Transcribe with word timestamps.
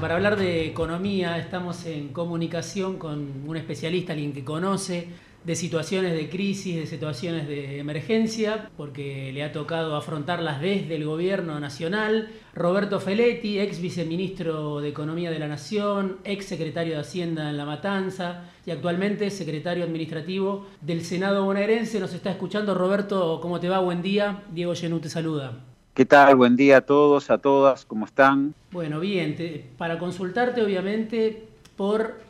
para 0.00 0.14
hablar 0.14 0.36
de 0.38 0.66
economía 0.66 1.36
estamos 1.36 1.84
en 1.84 2.08
comunicación 2.08 2.96
con 2.96 3.44
un 3.46 3.56
especialista, 3.56 4.14
alguien 4.14 4.32
que 4.32 4.44
conoce 4.44 5.08
de 5.44 5.54
situaciones 5.54 6.12
de 6.14 6.30
crisis, 6.30 6.76
de 6.76 6.86
situaciones 6.86 7.46
de 7.46 7.78
emergencia, 7.78 8.70
porque 8.76 9.30
le 9.32 9.42
ha 9.42 9.52
tocado 9.52 9.96
afrontarlas 9.96 10.60
desde 10.60 10.96
el 10.96 11.04
gobierno 11.04 11.60
nacional. 11.60 12.30
Roberto 12.54 12.98
Feletti, 12.98 13.58
ex 13.58 13.80
viceministro 13.80 14.80
de 14.80 14.88
Economía 14.88 15.30
de 15.30 15.38
la 15.38 15.48
Nación, 15.48 16.18
ex 16.24 16.46
secretario 16.46 16.94
de 16.94 17.00
Hacienda 17.00 17.50
en 17.50 17.58
La 17.58 17.66
Matanza 17.66 18.44
y 18.64 18.70
actualmente 18.70 19.30
secretario 19.30 19.84
administrativo 19.84 20.66
del 20.80 21.04
Senado 21.04 21.44
bonaerense, 21.44 22.00
nos 22.00 22.14
está 22.14 22.30
escuchando. 22.30 22.74
Roberto, 22.74 23.38
¿cómo 23.42 23.60
te 23.60 23.68
va? 23.68 23.80
Buen 23.80 24.02
día. 24.02 24.44
Diego 24.50 24.74
Genú 24.74 25.00
te 25.00 25.10
saluda. 25.10 25.69
¿Qué 25.92 26.06
tal? 26.06 26.36
Buen 26.36 26.54
día 26.54 26.78
a 26.78 26.80
todos, 26.82 27.30
a 27.30 27.38
todas, 27.38 27.84
¿cómo 27.84 28.06
están? 28.06 28.54
Bueno, 28.70 29.00
bien, 29.00 29.36
para 29.76 29.98
consultarte 29.98 30.62
obviamente 30.62 31.48
por 31.76 32.20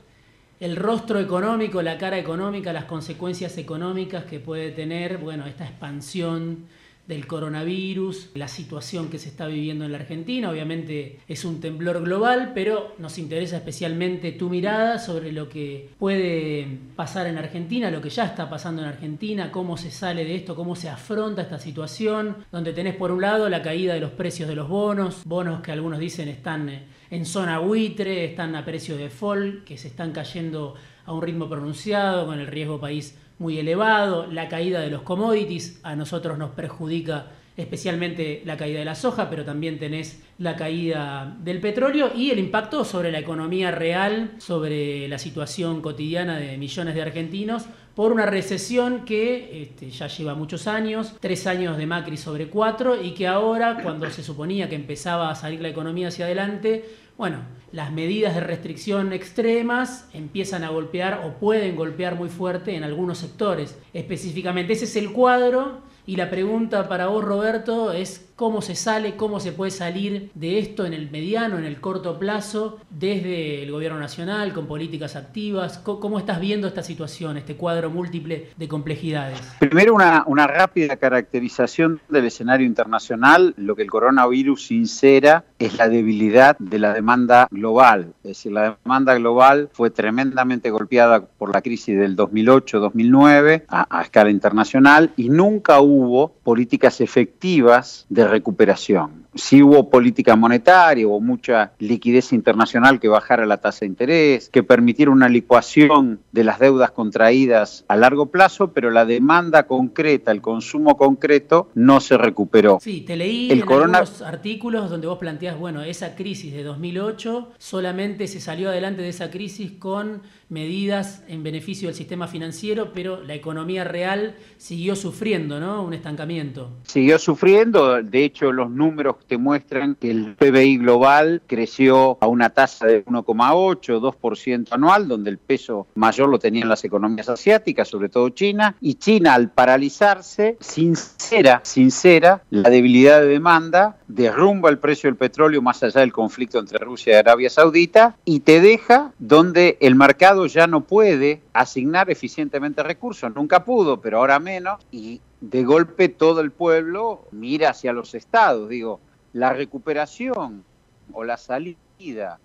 el 0.60 0.76
rostro 0.76 1.20
económico, 1.20 1.82
la 1.82 1.98
cara 1.98 2.18
económica, 2.18 2.72
las 2.72 2.86
consecuencias 2.86 3.58
económicas 3.58 4.24
que 4.24 4.40
puede 4.40 4.70
tener, 4.70 5.18
bueno, 5.18 5.44
esta 5.44 5.66
expansión 5.66 6.64
del 7.10 7.26
coronavirus, 7.26 8.30
la 8.34 8.46
situación 8.46 9.10
que 9.10 9.18
se 9.18 9.28
está 9.28 9.48
viviendo 9.48 9.84
en 9.84 9.90
la 9.90 9.98
Argentina. 9.98 10.48
Obviamente 10.48 11.18
es 11.26 11.44
un 11.44 11.60
temblor 11.60 12.02
global, 12.04 12.52
pero 12.54 12.94
nos 12.98 13.18
interesa 13.18 13.56
especialmente 13.56 14.30
tu 14.30 14.48
mirada 14.48 15.00
sobre 15.00 15.32
lo 15.32 15.48
que 15.48 15.90
puede 15.98 16.78
pasar 16.94 17.26
en 17.26 17.36
Argentina, 17.36 17.90
lo 17.90 18.00
que 18.00 18.10
ya 18.10 18.24
está 18.24 18.48
pasando 18.48 18.82
en 18.82 18.88
Argentina, 18.88 19.50
cómo 19.50 19.76
se 19.76 19.90
sale 19.90 20.24
de 20.24 20.36
esto, 20.36 20.54
cómo 20.54 20.76
se 20.76 20.88
afronta 20.88 21.42
esta 21.42 21.58
situación, 21.58 22.36
donde 22.52 22.72
tenés 22.72 22.94
por 22.94 23.10
un 23.10 23.22
lado 23.22 23.48
la 23.48 23.60
caída 23.60 23.94
de 23.94 24.00
los 24.00 24.12
precios 24.12 24.48
de 24.48 24.54
los 24.54 24.68
bonos, 24.68 25.24
bonos 25.24 25.62
que 25.62 25.72
algunos 25.72 25.98
dicen 25.98 26.28
están 26.28 26.68
eh, 26.68 26.84
en 27.10 27.26
zona 27.26 27.58
buitre, 27.58 28.24
están 28.24 28.54
a 28.54 28.64
precio 28.64 28.96
de 28.96 29.04
default, 29.04 29.64
que 29.64 29.76
se 29.76 29.88
están 29.88 30.12
cayendo 30.12 30.76
a 31.04 31.12
un 31.12 31.22
ritmo 31.22 31.48
pronunciado, 31.48 32.26
con 32.26 32.38
el 32.38 32.46
riesgo 32.46 32.78
país 32.78 33.18
muy 33.40 33.58
elevado, 33.58 34.26
la 34.26 34.48
caída 34.48 34.80
de 34.80 34.90
los 34.90 35.02
commodities 35.02 35.80
a 35.82 35.96
nosotros 35.96 36.38
nos 36.38 36.50
perjudica 36.50 37.26
especialmente 37.56 38.42
la 38.44 38.56
caída 38.56 38.78
de 38.78 38.84
la 38.84 38.94
soja, 38.94 39.28
pero 39.28 39.44
también 39.44 39.78
tenés 39.78 40.22
la 40.38 40.56
caída 40.56 41.36
del 41.42 41.60
petróleo 41.60 42.10
y 42.14 42.30
el 42.30 42.38
impacto 42.38 42.84
sobre 42.84 43.10
la 43.10 43.18
economía 43.18 43.70
real, 43.70 44.32
sobre 44.38 45.08
la 45.08 45.18
situación 45.18 45.80
cotidiana 45.80 46.38
de 46.38 46.56
millones 46.58 46.94
de 46.94 47.02
argentinos 47.02 47.64
por 47.94 48.12
una 48.12 48.26
recesión 48.26 49.04
que 49.04 49.62
este, 49.62 49.90
ya 49.90 50.06
lleva 50.06 50.34
muchos 50.34 50.66
años, 50.66 51.16
tres 51.20 51.46
años 51.46 51.76
de 51.76 51.86
Macri 51.86 52.16
sobre 52.16 52.48
cuatro, 52.48 53.02
y 53.02 53.12
que 53.12 53.26
ahora, 53.26 53.80
cuando 53.82 54.08
se 54.10 54.22
suponía 54.22 54.68
que 54.68 54.76
empezaba 54.76 55.30
a 55.30 55.34
salir 55.34 55.60
la 55.60 55.68
economía 55.68 56.08
hacia 56.08 56.26
adelante, 56.26 56.84
bueno, 57.20 57.40
las 57.70 57.92
medidas 57.92 58.34
de 58.34 58.40
restricción 58.40 59.12
extremas 59.12 60.08
empiezan 60.14 60.64
a 60.64 60.70
golpear 60.70 61.20
o 61.26 61.34
pueden 61.38 61.76
golpear 61.76 62.14
muy 62.14 62.30
fuerte 62.30 62.74
en 62.74 62.82
algunos 62.82 63.18
sectores. 63.18 63.76
Específicamente, 63.92 64.72
ese 64.72 64.86
es 64.86 64.96
el 64.96 65.12
cuadro 65.12 65.82
y 66.06 66.16
la 66.16 66.30
pregunta 66.30 66.88
para 66.88 67.08
vos, 67.08 67.22
Roberto, 67.22 67.92
es 67.92 68.29
cómo 68.40 68.62
se 68.62 68.74
sale, 68.74 69.16
cómo 69.16 69.38
se 69.38 69.52
puede 69.52 69.70
salir 69.70 70.30
de 70.34 70.58
esto 70.58 70.86
en 70.86 70.94
el 70.94 71.10
mediano, 71.10 71.58
en 71.58 71.66
el 71.66 71.78
corto 71.78 72.18
plazo, 72.18 72.78
desde 72.88 73.62
el 73.62 73.70
gobierno 73.70 74.00
nacional, 74.00 74.54
con 74.54 74.66
políticas 74.66 75.14
activas. 75.14 75.76
¿Cómo 75.76 76.18
estás 76.18 76.40
viendo 76.40 76.66
esta 76.66 76.82
situación, 76.82 77.36
este 77.36 77.56
cuadro 77.56 77.90
múltiple 77.90 78.48
de 78.56 78.66
complejidades? 78.66 79.38
Primero, 79.58 79.94
una, 79.94 80.46
rápida 80.46 80.96
caracterización 80.96 82.00
del 82.08 82.24
escenario 82.24 82.66
internacional. 82.66 83.52
Lo 83.58 83.76
que 83.76 83.82
el 83.82 83.90
coronavirus 83.90 84.68
sincera 84.68 85.44
es 85.58 85.76
la 85.76 85.90
debilidad 85.90 86.56
de 86.58 86.78
la 86.78 86.94
demanda 86.94 87.46
global. 87.50 88.14
Es 88.24 88.28
decir, 88.28 88.52
la 88.52 88.78
demanda 88.82 89.16
global 89.16 89.68
fue 89.74 89.90
tremendamente 89.90 90.70
golpeada 90.70 91.26
por 91.26 91.52
la 91.52 91.60
crisis 91.60 91.98
del 91.98 92.16
2008-2009 92.16 93.64
a, 93.68 93.98
a 93.98 94.02
escala 94.02 94.30
internacional 94.30 95.12
y 95.18 95.28
nunca 95.28 95.82
hubo 95.82 96.32
políticas 96.42 97.02
efectivas 97.02 98.06
de 98.08 98.29
recuperación. 98.30 99.26
Si 99.34 99.62
hubo 99.62 99.90
política 99.90 100.34
monetaria, 100.34 101.06
hubo 101.06 101.20
mucha 101.20 101.72
liquidez 101.78 102.32
internacional 102.32 102.98
que 102.98 103.08
bajara 103.08 103.46
la 103.46 103.58
tasa 103.58 103.80
de 103.80 103.86
interés, 103.86 104.48
que 104.48 104.62
permitiera 104.62 105.10
una 105.10 105.28
licuación 105.28 106.20
de 106.32 106.44
las 106.44 106.58
deudas 106.58 106.90
contraídas 106.90 107.84
a 107.86 107.96
largo 107.96 108.26
plazo, 108.26 108.72
pero 108.72 108.90
la 108.90 109.04
demanda 109.04 109.64
concreta, 109.64 110.32
el 110.32 110.40
consumo 110.40 110.96
concreto, 110.96 111.68
no 111.74 112.00
se 112.00 112.16
recuperó. 112.16 112.78
Sí, 112.80 113.02
te 113.02 113.16
leí 113.16 113.50
el 113.50 113.60
en 113.60 113.68
algunos 113.68 114.22
artículos 114.22 114.90
donde 114.90 115.06
vos 115.06 115.18
planteás, 115.18 115.58
bueno, 115.58 115.82
esa 115.82 116.16
crisis 116.16 116.52
de 116.52 116.64
2008 116.64 117.52
solamente 117.58 118.26
se 118.26 118.40
salió 118.40 118.70
adelante 118.70 119.02
de 119.02 119.10
esa 119.10 119.30
crisis 119.30 119.72
con 119.72 120.22
medidas 120.50 121.22
en 121.28 121.42
beneficio 121.42 121.88
del 121.88 121.94
sistema 121.94 122.28
financiero, 122.28 122.92
pero 122.92 123.22
la 123.22 123.34
economía 123.34 123.84
real 123.84 124.34
siguió 124.58 124.96
sufriendo, 124.96 125.60
¿no? 125.60 125.82
Un 125.82 125.94
estancamiento. 125.94 126.70
Siguió 126.82 127.18
sufriendo, 127.18 128.02
de 128.02 128.24
hecho 128.24 128.52
los 128.52 128.70
números 128.70 129.16
te 129.26 129.38
muestran 129.38 129.94
que 129.94 130.10
el 130.10 130.34
PBI 130.34 130.78
global 130.78 131.42
creció 131.46 132.18
a 132.20 132.26
una 132.26 132.50
tasa 132.50 132.86
de 132.86 133.04
1,8, 133.04 134.00
2% 134.00 134.68
anual, 134.72 135.08
donde 135.08 135.30
el 135.30 135.38
peso 135.38 135.86
mayor 135.94 136.28
lo 136.28 136.38
tenían 136.38 136.68
las 136.68 136.84
economías 136.84 137.28
asiáticas, 137.28 137.88
sobre 137.88 138.08
todo 138.08 138.28
China, 138.30 138.76
y 138.80 138.94
China 138.94 139.34
al 139.34 139.50
paralizarse, 139.50 140.56
sincera, 140.60 141.60
sincera, 141.62 142.42
la 142.50 142.68
debilidad 142.70 143.20
de 143.20 143.28
demanda, 143.28 143.98
derrumba 144.08 144.70
el 144.70 144.78
precio 144.78 145.08
del 145.08 145.16
petróleo 145.16 145.62
más 145.62 145.82
allá 145.82 146.00
del 146.00 146.12
conflicto 146.12 146.58
entre 146.58 146.78
Rusia 146.78 147.14
y 147.14 147.16
Arabia 147.16 147.50
Saudita 147.50 148.16
y 148.24 148.40
te 148.40 148.60
deja 148.60 149.12
donde 149.18 149.78
el 149.80 149.94
mercado 149.94 150.39
ya 150.46 150.66
no 150.66 150.82
puede 150.82 151.42
asignar 151.52 152.10
eficientemente 152.10 152.82
recursos, 152.82 153.34
nunca 153.34 153.64
pudo, 153.64 154.00
pero 154.00 154.18
ahora 154.18 154.38
menos, 154.38 154.80
y 154.90 155.20
de 155.40 155.64
golpe 155.64 156.08
todo 156.08 156.40
el 156.40 156.52
pueblo 156.52 157.26
mira 157.30 157.70
hacia 157.70 157.92
los 157.92 158.14
estados. 158.14 158.68
Digo, 158.68 159.00
la 159.32 159.52
recuperación 159.52 160.64
o 161.12 161.24
la 161.24 161.36
salida 161.36 162.38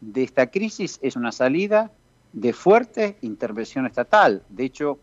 de 0.00 0.22
esta 0.22 0.50
crisis 0.50 0.98
es 1.02 1.16
una 1.16 1.32
salida 1.32 1.90
de 2.32 2.52
fuerte 2.52 3.18
intervención 3.22 3.86
estatal. 3.86 4.42
De 4.48 4.64
hecho, 4.64 4.98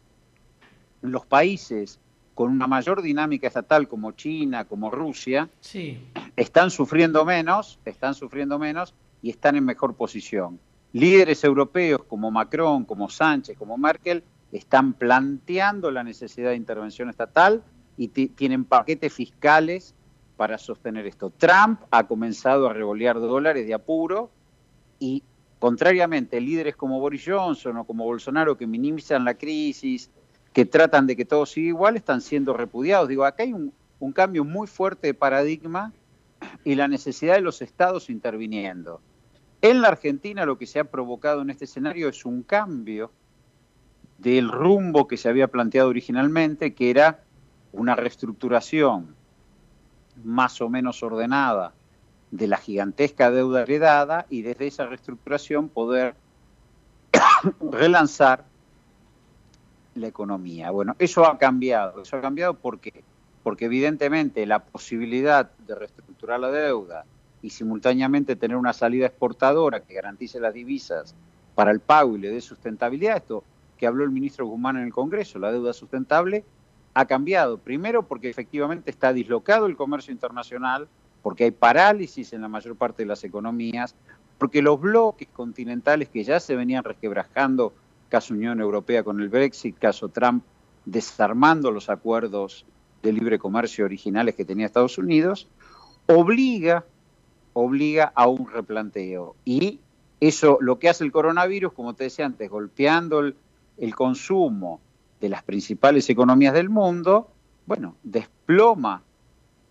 los 1.02 1.26
países 1.26 2.00
con 2.34 2.52
una 2.52 2.68
mayor 2.68 3.02
dinámica 3.02 3.48
estatal 3.48 3.88
como 3.88 4.12
China, 4.12 4.66
como 4.66 4.92
Rusia, 4.92 5.50
sí. 5.62 6.00
están 6.36 6.70
sufriendo 6.70 7.24
menos, 7.24 7.80
están 7.86 8.14
sufriendo 8.14 8.60
menos 8.60 8.94
y 9.22 9.30
están 9.30 9.56
en 9.56 9.66
mejor 9.66 9.96
posición 9.96 10.60
líderes 10.96 11.44
europeos 11.44 12.06
como 12.06 12.32
Macron, 12.32 12.86
como 12.86 13.10
Sánchez, 13.10 13.58
como 13.58 13.78
Merkel, 13.78 14.24
están 14.54 14.94
planteando 14.94 15.92
la 15.92 16.06
necesidad 16.06 16.52
de 16.52 16.56
intervención 16.56 17.10
estatal 17.10 17.64
y 17.98 18.08
tienen 18.08 18.64
paquetes 18.64 19.12
fiscales 19.14 19.94
para 20.38 20.58
sostener 20.58 21.06
esto. 21.06 21.34
Trump 21.36 21.82
ha 21.92 22.08
comenzado 22.08 22.70
a 22.70 22.74
revolear 22.74 23.20
dólares 23.20 23.68
de 23.68 23.74
apuro 23.74 24.32
y, 24.98 25.22
contrariamente, 25.60 26.40
líderes 26.40 26.78
como 26.78 27.02
Boris 27.02 27.26
Johnson 27.28 27.76
o 27.76 27.84
como 27.84 28.06
Bolsonaro 28.06 28.58
que 28.58 28.66
minimizan 28.66 29.26
la 29.26 29.34
crisis, 29.34 30.10
que 30.54 30.66
tratan 30.66 31.08
de 31.08 31.18
que 31.18 31.26
todo 31.26 31.46
siga 31.46 31.68
igual, 31.68 31.98
están 31.98 32.22
siendo 32.22 32.54
repudiados. 32.54 33.10
Digo, 33.10 33.26
acá 33.26 33.44
hay 33.44 33.52
un, 33.52 33.74
un 34.00 34.14
cambio 34.14 34.46
muy 34.46 34.66
fuerte 34.66 35.08
de 35.08 35.14
paradigma 35.14 35.92
y 36.64 36.76
la 36.76 36.88
necesidad 36.88 37.36
de 37.36 37.42
los 37.42 37.62
estados 37.62 38.10
interviniendo. 38.10 39.02
En 39.66 39.82
la 39.82 39.88
Argentina 39.88 40.46
lo 40.46 40.60
que 40.60 40.68
se 40.68 40.78
ha 40.78 40.84
provocado 40.84 41.42
en 41.42 41.50
este 41.50 41.66
escenario 41.66 42.08
es 42.08 42.24
un 42.24 42.44
cambio 42.44 43.10
del 44.20 44.52
rumbo 44.52 45.08
que 45.08 45.18
se 45.18 45.28
había 45.28 45.48
planteado 45.48 45.90
originalmente, 45.90 46.76
que 46.76 46.92
era 46.92 47.24
una 47.72 47.96
reestructuración 47.96 49.16
más 50.24 50.62
o 50.62 50.70
menos 50.70 51.02
ordenada 51.02 51.74
de 52.30 52.46
la 52.48 52.58
gigantesca 52.58 53.32
deuda 53.32 53.64
heredada 53.64 54.28
y 54.30 54.44
desde 54.44 54.68
esa 54.68 54.86
reestructuración 54.86 55.68
poder 55.70 56.14
relanzar 57.60 58.46
la 59.96 60.06
economía. 60.06 60.70
Bueno, 60.70 60.96
eso 61.00 61.26
ha 61.26 61.40
cambiado. 61.40 62.04
Eso 62.04 62.18
ha 62.18 62.22
cambiado 62.22 62.54
porque, 62.54 63.04
porque 63.42 63.66
evidentemente 63.66 64.46
la 64.46 64.60
posibilidad 64.60 65.50
de 65.58 65.74
reestructurar 65.74 66.40
la 66.40 66.52
deuda 66.52 67.04
y 67.46 67.52
simultáneamente 67.52 68.36
tener 68.36 68.58
una 68.58 68.74
salida 68.74 69.06
exportadora 69.06 69.82
que 69.82 69.94
garantice 69.94 70.40
las 70.40 70.52
divisas 70.52 71.14
para 71.54 71.70
el 71.70 71.80
pago 71.80 72.16
y 72.16 72.20
le 72.20 72.32
dé 72.32 72.42
sustentabilidad, 72.42 73.18
esto 73.18 73.44
que 73.78 73.86
habló 73.86 74.04
el 74.04 74.10
ministro 74.10 74.48
Guzmán 74.48 74.78
en 74.78 74.86
el 74.86 74.92
Congreso, 74.92 75.38
la 75.38 75.52
deuda 75.52 75.72
sustentable, 75.72 76.44
ha 76.96 77.06
cambiado. 77.06 77.60
Primero 77.60 78.08
porque 78.08 78.32
efectivamente 78.32 78.90
está 78.90 79.14
dislocado 79.14 79.68
el 79.68 79.76
comercio 79.76 80.12
internacional, 80.12 80.88
porque 81.22 81.44
hay 81.44 81.52
parálisis 81.52 82.34
en 82.34 82.42
la 82.42 82.48
mayor 82.48 82.78
parte 82.78 83.04
de 83.04 83.10
las 83.10 83.24
economías, 83.24 83.94
porque 84.40 84.64
los 84.64 84.82
bloques 84.82 85.28
continentales 85.28 86.10
que 86.10 86.24
ya 86.24 86.40
se 86.40 86.56
venían 86.56 86.84
resquebrajando, 86.84 87.74
caso 88.10 88.34
Unión 88.34 88.60
Europea 88.60 89.04
con 89.04 89.22
el 89.22 89.30
Brexit, 89.30 89.78
caso 89.78 90.10
Trump 90.10 90.44
desarmando 90.86 91.70
los 91.70 91.92
acuerdos 91.92 92.66
de 93.04 93.14
libre 93.14 93.38
comercio 93.38 93.86
originales 93.86 94.34
que 94.34 94.46
tenía 94.46 94.66
Estados 94.66 94.98
Unidos, 94.98 95.48
obliga 96.08 96.86
obliga 97.56 98.12
a 98.14 98.28
un 98.28 98.50
replanteo. 98.52 99.36
Y 99.46 99.80
eso, 100.20 100.58
lo 100.60 100.78
que 100.78 100.90
hace 100.90 101.06
el 101.06 101.12
coronavirus, 101.12 101.72
como 101.72 101.94
te 101.96 102.04
decía 102.04 102.26
antes, 102.26 102.50
golpeando 102.50 103.22
el, 103.22 103.96
consumo 103.96 104.82
de 105.22 105.30
las 105.30 105.42
principales 105.44 106.10
economías 106.10 106.54
del 106.54 106.70
mundo, 106.70 107.30
bueno, 107.66 107.96
desploma 108.04 109.04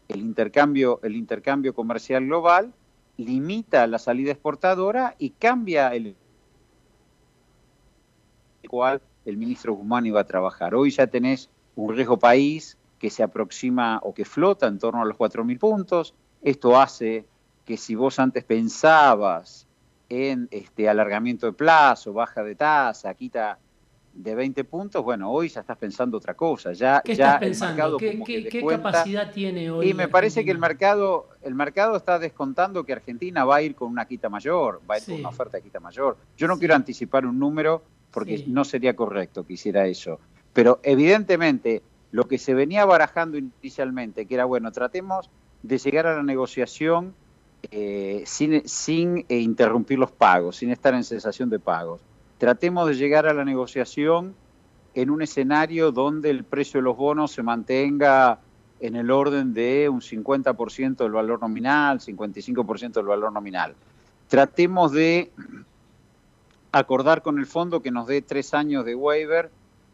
el 0.09 0.21
intercambio, 0.21 0.99
el 1.03 1.15
intercambio 1.15 1.75
comercial 1.75 2.25
global, 2.25 2.73
limita 3.19 3.87
la 3.87 3.99
salida 3.99 4.33
exportadora 4.33 5.15
y 5.19 5.31
cambia 5.31 5.95
el 5.95 6.17
cual 8.69 9.03
el 9.27 9.37
ministro 9.37 9.75
Guzmán 9.75 10.07
iba 10.07 10.21
a 10.21 10.27
trabajar. 10.27 10.75
Hoy 10.75 10.91
ya 10.91 11.07
tenés 11.07 11.51
un 11.77 11.95
riesgo 11.95 12.19
país 12.19 12.79
que 12.99 13.11
se 13.11 13.23
aproxima 13.23 14.01
o 14.03 14.15
que 14.15 14.25
flota 14.25 14.67
en 14.67 14.79
torno 14.79 15.03
a 15.03 15.05
los 15.05 15.19
4.000 15.19 15.59
puntos. 15.59 16.15
Esto 16.43 16.81
hace 16.81 17.27
que 17.65 17.77
si 17.77 17.95
vos 17.95 18.19
antes 18.19 18.45
pensabas 18.45 19.67
en 20.09 20.49
este 20.51 20.89
alargamiento 20.89 21.47
de 21.47 21.53
plazo, 21.53 22.13
baja 22.13 22.43
de 22.43 22.55
tasa, 22.55 23.15
quita 23.15 23.59
de 24.13 24.35
20 24.35 24.63
puntos, 24.65 25.03
bueno, 25.03 25.31
hoy 25.31 25.49
ya 25.49 25.61
estás 25.61 25.77
pensando 25.77 26.19
otra 26.19 26.35
cosa. 26.35 26.73
Ya, 26.73 27.03
¿Qué 27.05 27.17
ya 27.17 27.27
estás 27.27 27.41
pensando? 27.41 27.97
¿Qué, 27.97 28.65
capacidad 28.69 29.33
tiene 29.33 29.71
hoy? 29.71 29.91
Y 29.91 29.95
me 29.95 30.07
parece 30.09 30.45
que 30.45 30.53
el 30.53 30.59
mercado, 30.59 31.29
el 31.43 31.55
mercado 31.55 31.97
está 31.97 32.19
descontando 32.19 32.85
que 32.85 32.93
Argentina 32.93 33.45
va 33.45 33.57
a 33.57 33.63
ir 33.63 33.75
con 33.75 33.91
una 33.91 34.07
quita 34.07 34.29
mayor, 34.29 34.81
va 34.89 34.95
a 34.95 34.99
ir 34.99 35.05
con 35.05 35.15
una 35.17 35.31
oferta 35.31 35.57
de 35.57 35.65
quita 35.65 35.81
mayor. 35.81 36.17
Yo 36.37 36.47
no 36.47 36.59
quiero 36.59 36.75
anticipar 36.75 37.27
un 37.27 37.39
número 37.39 37.83
porque 38.13 38.45
no 38.47 38.65
sería 38.65 38.95
correcto 38.95 39.45
que 39.45 39.55
hiciera 39.55 39.87
eso. 39.87 40.21
Pero 40.53 40.79
evidentemente 40.85 41.83
lo 42.13 42.29
que 42.29 42.39
se 42.39 42.55
venía 42.55 42.85
barajando 42.85 43.37
inicialmente, 43.37 44.27
que 44.27 44.35
era, 44.35 44.45
bueno, 44.45 44.71
tratemos 44.71 45.29
de 45.65 45.79
llegar 45.79 46.07
a 46.07 46.17
la 46.17 46.23
negociación 46.23 47.15
eh, 47.71 48.25
sin, 48.27 49.25
eh, 49.29 49.39
interrumpir 49.39 49.99
los 49.99 50.11
pagos, 50.11 50.57
sin 50.57 50.71
estar 50.71 50.95
en 50.95 51.05
cesación 51.05 51.51
de 51.51 51.59
pagos. 51.59 52.01
Tratemos 52.39 52.89
de 52.89 52.95
llegar 52.95 53.27
a 53.27 53.35
la 53.35 53.45
negociación 53.45 54.35
en 54.95 55.11
un 55.11 55.23
escenario 55.23 55.93
donde 55.93 56.31
el 56.31 56.45
precio 56.45 56.79
de 56.81 56.85
los 56.85 56.97
bonos 56.97 57.33
se 57.33 57.43
mantenga 57.43 58.39
en 58.81 58.97
el 58.97 59.11
orden 59.11 59.55
de 59.55 59.89
un 59.89 60.01
50% 60.01 60.97
del 60.97 61.13
valor 61.13 61.41
nominal, 61.41 62.01
55% 62.01 62.93
del 62.93 63.07
valor 63.07 63.33
nominal. 63.33 63.75
Tratemos 64.29 64.93
de 64.93 65.31
acordar 66.73 67.23
con 67.23 67.39
el 67.39 67.47
fondo 67.47 67.81
que 67.81 67.91
nos 67.91 68.07
dé 68.07 68.21
tres 68.21 68.53
años 68.53 68.85
de 68.85 68.95
waiver 68.95 69.51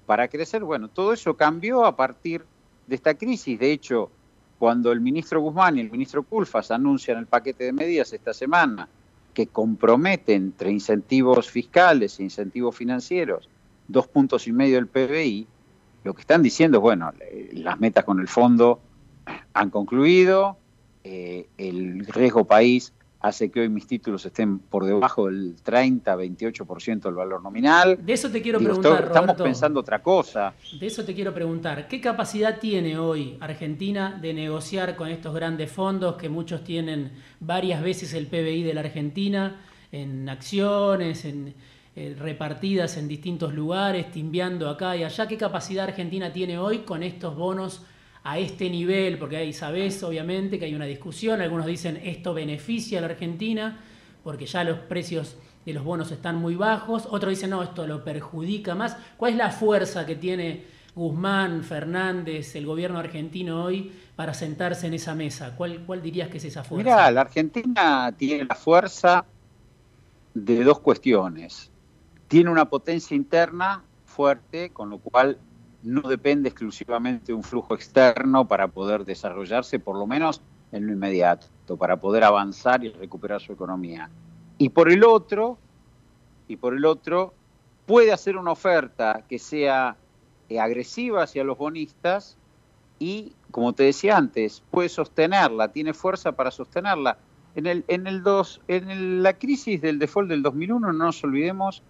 para 0.06 0.28
crecer. 0.28 0.64
Bueno, 0.64 0.88
todo 0.88 1.12
eso 1.12 1.36
cambió 1.36 1.84
a 1.84 1.94
partir 1.94 2.44
de 2.86 2.94
esta 2.96 3.14
crisis. 3.14 3.58
De 3.58 3.70
hecho, 3.70 4.10
cuando 4.60 4.92
el 4.92 5.00
ministro 5.00 5.40
Guzmán 5.40 5.78
y 5.78 5.80
el 5.80 5.90
ministro 5.90 6.22
Culfas 6.22 6.70
anuncian 6.70 7.16
el 7.16 7.26
paquete 7.26 7.64
de 7.64 7.72
medidas 7.72 8.12
esta 8.12 8.34
semana 8.34 8.86
que 9.32 9.46
comprometen 9.46 10.42
entre 10.42 10.70
incentivos 10.70 11.50
fiscales 11.50 12.20
e 12.20 12.24
incentivos 12.24 12.76
financieros 12.76 13.48
dos 13.88 14.06
puntos 14.06 14.46
y 14.46 14.52
medio 14.52 14.76
del 14.76 14.86
PBI, 14.86 15.46
lo 16.04 16.12
que 16.12 16.20
están 16.20 16.42
diciendo 16.42 16.76
es, 16.76 16.82
bueno, 16.82 17.10
las 17.52 17.80
metas 17.80 18.04
con 18.04 18.20
el 18.20 18.28
fondo 18.28 18.80
han 19.54 19.70
concluido, 19.70 20.58
eh, 21.04 21.48
el 21.56 22.04
riesgo 22.04 22.44
país 22.44 22.92
hace 23.20 23.50
que 23.50 23.60
hoy 23.60 23.68
mis 23.68 23.86
títulos 23.86 24.24
estén 24.24 24.58
por 24.58 24.84
debajo 24.84 25.26
del 25.26 25.56
30, 25.62 26.16
28% 26.16 27.00
del 27.02 27.14
valor 27.14 27.42
nominal. 27.42 27.98
De 28.04 28.14
eso 28.14 28.30
te 28.30 28.40
quiero 28.40 28.58
preguntar, 28.58 29.04
Estamos 29.04 29.36
pensando 29.36 29.80
otra 29.80 30.02
cosa. 30.02 30.54
De 30.78 30.86
eso 30.86 31.04
te 31.04 31.14
quiero 31.14 31.32
preguntar. 31.34 31.86
¿Qué 31.86 32.00
capacidad 32.00 32.58
tiene 32.58 32.98
hoy 32.98 33.36
Argentina 33.40 34.18
de 34.20 34.32
negociar 34.32 34.96
con 34.96 35.08
estos 35.08 35.34
grandes 35.34 35.70
fondos 35.70 36.16
que 36.16 36.28
muchos 36.28 36.64
tienen 36.64 37.12
varias 37.40 37.82
veces 37.82 38.14
el 38.14 38.26
PBI 38.26 38.62
de 38.62 38.74
la 38.74 38.80
Argentina 38.80 39.60
en 39.92 40.28
acciones, 40.28 41.24
en, 41.26 41.54
eh, 41.96 42.16
repartidas 42.18 42.96
en 42.96 43.06
distintos 43.06 43.52
lugares, 43.52 44.10
timbiando 44.10 44.70
acá 44.70 44.96
y 44.96 45.04
allá? 45.04 45.28
¿Qué 45.28 45.36
capacidad 45.36 45.84
Argentina 45.84 46.32
tiene 46.32 46.58
hoy 46.58 46.78
con 46.78 47.02
estos 47.02 47.36
bonos? 47.36 47.84
A 48.22 48.38
este 48.38 48.68
nivel, 48.68 49.18
porque 49.18 49.36
ahí 49.36 49.52
sabes 49.52 50.02
obviamente 50.02 50.58
que 50.58 50.66
hay 50.66 50.74
una 50.74 50.84
discusión, 50.84 51.40
algunos 51.40 51.66
dicen 51.66 51.98
esto 52.02 52.34
beneficia 52.34 52.98
a 52.98 53.02
la 53.02 53.08
Argentina, 53.08 53.80
porque 54.22 54.46
ya 54.46 54.62
los 54.64 54.78
precios 54.78 55.36
de 55.64 55.72
los 55.72 55.84
bonos 55.84 56.10
están 56.10 56.36
muy 56.36 56.54
bajos, 56.54 57.06
otros 57.10 57.30
dicen 57.30 57.50
no, 57.50 57.62
esto 57.62 57.86
lo 57.86 58.04
perjudica 58.04 58.74
más. 58.74 58.96
¿Cuál 59.16 59.32
es 59.32 59.38
la 59.38 59.50
fuerza 59.50 60.04
que 60.04 60.16
tiene 60.16 60.64
Guzmán, 60.94 61.64
Fernández, 61.64 62.54
el 62.56 62.66
gobierno 62.66 62.98
argentino 62.98 63.64
hoy 63.64 63.92
para 64.16 64.34
sentarse 64.34 64.86
en 64.86 64.94
esa 64.94 65.14
mesa? 65.14 65.54
¿Cuál, 65.56 65.80
cuál 65.86 66.02
dirías 66.02 66.28
que 66.28 66.38
es 66.38 66.44
esa 66.44 66.64
fuerza? 66.64 66.90
Mira, 66.90 67.10
la 67.10 67.22
Argentina 67.22 68.12
tiene 68.16 68.44
la 68.44 68.54
fuerza 68.54 69.24
de 70.34 70.62
dos 70.62 70.80
cuestiones. 70.80 71.70
Tiene 72.28 72.50
una 72.50 72.66
potencia 72.66 73.16
interna 73.16 73.82
fuerte, 74.04 74.70
con 74.70 74.90
lo 74.90 74.98
cual 74.98 75.38
no 75.82 76.02
depende 76.02 76.48
exclusivamente 76.48 77.26
de 77.28 77.34
un 77.34 77.42
flujo 77.42 77.74
externo 77.74 78.46
para 78.46 78.68
poder 78.68 79.04
desarrollarse, 79.04 79.78
por 79.78 79.96
lo 79.96 80.06
menos 80.06 80.42
en 80.72 80.86
lo 80.86 80.92
inmediato, 80.92 81.46
para 81.78 81.96
poder 82.00 82.24
avanzar 82.24 82.84
y 82.84 82.90
recuperar 82.90 83.40
su 83.40 83.52
economía. 83.52 84.10
Y 84.58 84.68
por 84.68 84.90
el 84.90 85.04
otro, 85.04 85.58
y 86.48 86.56
por 86.56 86.74
el 86.74 86.84
otro, 86.84 87.32
puede 87.86 88.12
hacer 88.12 88.36
una 88.36 88.52
oferta 88.52 89.24
que 89.28 89.38
sea 89.38 89.96
eh, 90.48 90.60
agresiva 90.60 91.22
hacia 91.22 91.44
los 91.44 91.56
bonistas 91.56 92.36
y, 92.98 93.32
como 93.50 93.72
te 93.72 93.84
decía 93.84 94.16
antes, 94.16 94.62
puede 94.70 94.88
sostenerla, 94.88 95.68
tiene 95.68 95.94
fuerza 95.94 96.32
para 96.32 96.50
sostenerla. 96.50 97.18
En, 97.56 97.66
el, 97.66 97.84
en, 97.88 98.06
el 98.06 98.22
dos, 98.22 98.60
en 98.68 99.22
la 99.22 99.32
crisis 99.32 99.80
del 99.80 99.98
default 99.98 100.28
del 100.28 100.42
2001, 100.42 100.92
no 100.92 100.92
nos 100.92 101.24
olvidemos 101.24 101.82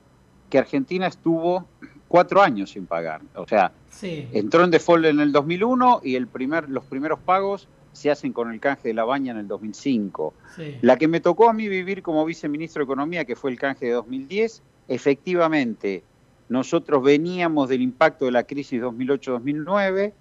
que 0.48 0.58
Argentina 0.58 1.06
estuvo 1.06 1.66
cuatro 2.10 2.42
años 2.42 2.70
sin 2.70 2.86
pagar. 2.86 3.22
O 3.36 3.46
sea, 3.46 3.70
entró 4.02 4.64
en 4.64 4.72
default 4.72 5.04
en 5.04 5.20
el 5.20 5.30
2001 5.30 6.00
y 6.02 6.16
el 6.16 6.26
primer, 6.26 6.68
los 6.68 6.84
primeros 6.84 7.20
pagos 7.20 7.68
se 7.92 8.10
hacen 8.10 8.32
con 8.32 8.50
el 8.52 8.58
canje 8.58 8.88
de 8.88 8.94
la 8.94 9.04
baña 9.04 9.30
en 9.30 9.38
el 9.38 9.46
2005. 9.46 10.34
La 10.80 10.96
que 10.96 11.06
me 11.06 11.20
tocó 11.20 11.48
a 11.48 11.52
mí 11.52 11.68
vivir 11.68 12.02
como 12.02 12.24
viceministro 12.24 12.80
de 12.80 12.84
Economía, 12.84 13.24
que 13.24 13.36
fue 13.36 13.52
el 13.52 13.60
canje 13.60 13.86
de 13.86 13.92
2010, 13.92 14.60
efectivamente, 14.88 16.02
nosotros 16.48 17.00
veníamos 17.00 17.68
del 17.68 17.80
impacto 17.80 18.24
de 18.24 18.32
la 18.32 18.42
crisis 18.42 18.82
2008-2009, 18.82 20.12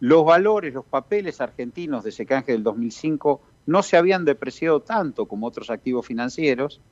los 0.00 0.26
valores, 0.26 0.74
los 0.74 0.84
papeles 0.84 1.40
argentinos 1.40 2.04
de 2.04 2.10
ese 2.10 2.26
canje 2.26 2.52
del 2.52 2.62
2005 2.62 3.40
no 3.64 3.82
se 3.82 3.96
habían 3.96 4.26
depreciado 4.26 4.80
tanto 4.80 5.24
como 5.24 5.46
otros 5.46 5.70
activos 5.70 6.06
financieros 6.06 6.82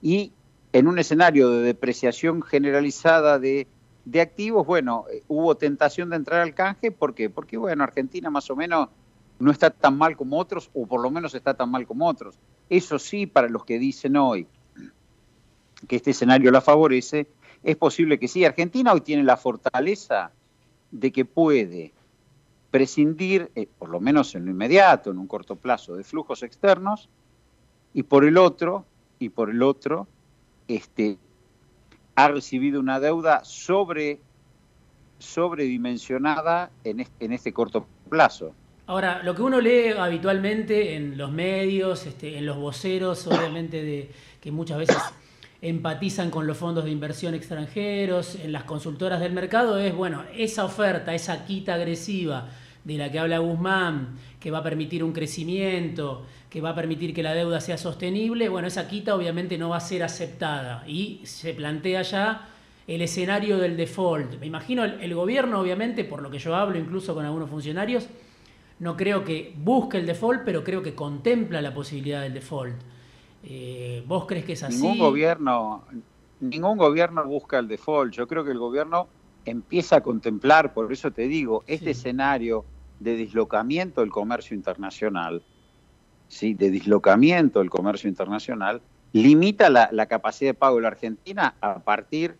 y 0.00 0.32
en 0.72 0.88
un 0.88 0.98
escenario 0.98 1.50
de 1.50 1.62
depreciación 1.62 2.40
generalizada 2.40 3.38
de 3.38 3.68
de 4.04 4.20
activos, 4.20 4.66
bueno, 4.66 5.04
eh, 5.12 5.22
hubo 5.28 5.56
tentación 5.56 6.10
de 6.10 6.16
entrar 6.16 6.40
al 6.40 6.54
canje, 6.54 6.90
¿por 6.90 7.14
qué? 7.14 7.30
Porque, 7.30 7.56
bueno, 7.56 7.84
Argentina 7.84 8.30
más 8.30 8.50
o 8.50 8.56
menos 8.56 8.88
no 9.38 9.50
está 9.50 9.70
tan 9.70 9.96
mal 9.96 10.16
como 10.16 10.38
otros, 10.38 10.70
o 10.74 10.86
por 10.86 11.00
lo 11.00 11.10
menos 11.10 11.34
está 11.34 11.54
tan 11.54 11.70
mal 11.70 11.86
como 11.86 12.06
otros. 12.08 12.38
Eso 12.68 12.98
sí, 12.98 13.26
para 13.26 13.48
los 13.48 13.64
que 13.64 13.78
dicen 13.78 14.16
hoy 14.16 14.46
que 15.88 15.96
este 15.96 16.12
escenario 16.12 16.50
la 16.50 16.60
favorece, 16.60 17.26
es 17.62 17.76
posible 17.76 18.18
que 18.18 18.28
sí. 18.28 18.44
Argentina 18.44 18.92
hoy 18.92 19.00
tiene 19.00 19.24
la 19.24 19.36
fortaleza 19.36 20.30
de 20.90 21.10
que 21.10 21.24
puede 21.24 21.92
prescindir, 22.70 23.50
eh, 23.54 23.66
por 23.78 23.88
lo 23.88 24.00
menos 24.00 24.34
en 24.34 24.44
lo 24.44 24.50
inmediato, 24.50 25.10
en 25.10 25.18
un 25.18 25.26
corto 25.26 25.56
plazo, 25.56 25.96
de 25.96 26.04
flujos 26.04 26.42
externos, 26.42 27.08
y 27.94 28.04
por 28.04 28.24
el 28.24 28.38
otro, 28.38 28.86
y 29.18 29.28
por 29.28 29.50
el 29.50 29.62
otro, 29.62 30.06
este, 30.68 31.18
ha 32.14 32.28
recibido 32.28 32.80
una 32.80 33.00
deuda 33.00 33.44
sobre, 33.44 34.20
sobredimensionada 35.18 36.70
en 36.84 37.06
en 37.20 37.32
este 37.32 37.52
corto 37.52 37.86
plazo. 38.08 38.54
Ahora, 38.86 39.22
lo 39.22 39.34
que 39.34 39.42
uno 39.42 39.60
lee 39.60 39.92
habitualmente 39.96 40.96
en 40.96 41.16
los 41.16 41.30
medios, 41.30 42.04
este, 42.04 42.36
en 42.36 42.46
los 42.46 42.56
voceros, 42.56 43.26
obviamente, 43.28 43.82
de, 43.82 44.10
que 44.40 44.50
muchas 44.50 44.78
veces 44.78 44.98
empatizan 45.60 46.30
con 46.30 46.46
los 46.46 46.56
fondos 46.56 46.84
de 46.84 46.90
inversión 46.90 47.34
extranjeros, 47.34 48.34
en 48.34 48.50
las 48.50 48.64
consultoras 48.64 49.20
del 49.20 49.32
mercado, 49.32 49.78
es, 49.78 49.94
bueno, 49.94 50.24
esa 50.34 50.64
oferta, 50.64 51.14
esa 51.14 51.46
quita 51.46 51.74
agresiva 51.74 52.48
de 52.84 52.98
la 52.98 53.12
que 53.12 53.20
habla 53.20 53.38
Guzmán, 53.38 54.18
que 54.42 54.50
va 54.50 54.58
a 54.58 54.62
permitir 54.62 55.04
un 55.04 55.12
crecimiento, 55.12 56.24
que 56.50 56.60
va 56.60 56.70
a 56.70 56.74
permitir 56.74 57.14
que 57.14 57.22
la 57.22 57.32
deuda 57.32 57.60
sea 57.60 57.78
sostenible, 57.78 58.48
bueno, 58.48 58.66
esa 58.66 58.88
quita 58.88 59.14
obviamente 59.14 59.56
no 59.56 59.68
va 59.68 59.76
a 59.76 59.80
ser 59.80 60.02
aceptada 60.02 60.82
y 60.88 61.20
se 61.22 61.54
plantea 61.54 62.02
ya 62.02 62.48
el 62.88 63.02
escenario 63.02 63.58
del 63.58 63.76
default. 63.76 64.40
Me 64.40 64.46
imagino 64.46 64.82
el, 64.82 65.14
gobierno, 65.14 65.60
obviamente, 65.60 66.04
por 66.04 66.22
lo 66.22 66.28
que 66.28 66.40
yo 66.40 66.56
hablo 66.56 66.76
incluso 66.76 67.14
con 67.14 67.24
algunos 67.24 67.48
funcionarios, 67.48 68.08
no 68.80 68.96
creo 68.96 69.22
que 69.22 69.54
busque 69.56 69.98
el 69.98 70.06
default, 70.06 70.42
pero 70.44 70.64
creo 70.64 70.82
que 70.82 70.92
contempla 70.92 71.62
la 71.62 71.72
posibilidad 71.72 72.22
del 72.22 72.34
default. 72.34 72.74
Eh, 73.44 74.02
¿Vos 74.08 74.26
crees 74.26 74.44
que 74.44 74.54
es 74.54 74.62
así? 74.64 74.82
Ningún 74.82 74.98
gobierno, 74.98 75.84
ningún 76.40 76.76
gobierno 76.76 77.24
busca 77.24 77.60
el 77.60 77.68
default. 77.68 78.12
Yo 78.12 78.26
creo 78.26 78.44
que 78.44 78.50
el 78.50 78.58
gobierno 78.58 79.06
empieza 79.44 79.96
a 79.96 80.00
contemplar, 80.00 80.74
por 80.74 80.92
eso 80.92 81.12
te 81.12 81.28
digo, 81.28 81.62
este 81.68 81.92
escenario 81.92 82.64
de 83.02 83.16
dislocamiento 83.16 84.00
del 84.00 84.10
comercio 84.10 84.56
internacional 84.56 85.42
¿sí? 86.32 86.54
de 86.54 86.70
dislocamiento 86.70 87.58
del 87.58 87.70
comercio 87.70 88.08
internacional, 88.08 88.80
limita 89.12 89.68
la, 89.68 90.06
capacidad 90.06 90.50
de 90.50 90.54
pago 90.54 90.76
de 90.76 90.82
la 90.82 90.88
Argentina 90.88 91.54
a 91.60 91.78
partir 91.80 92.36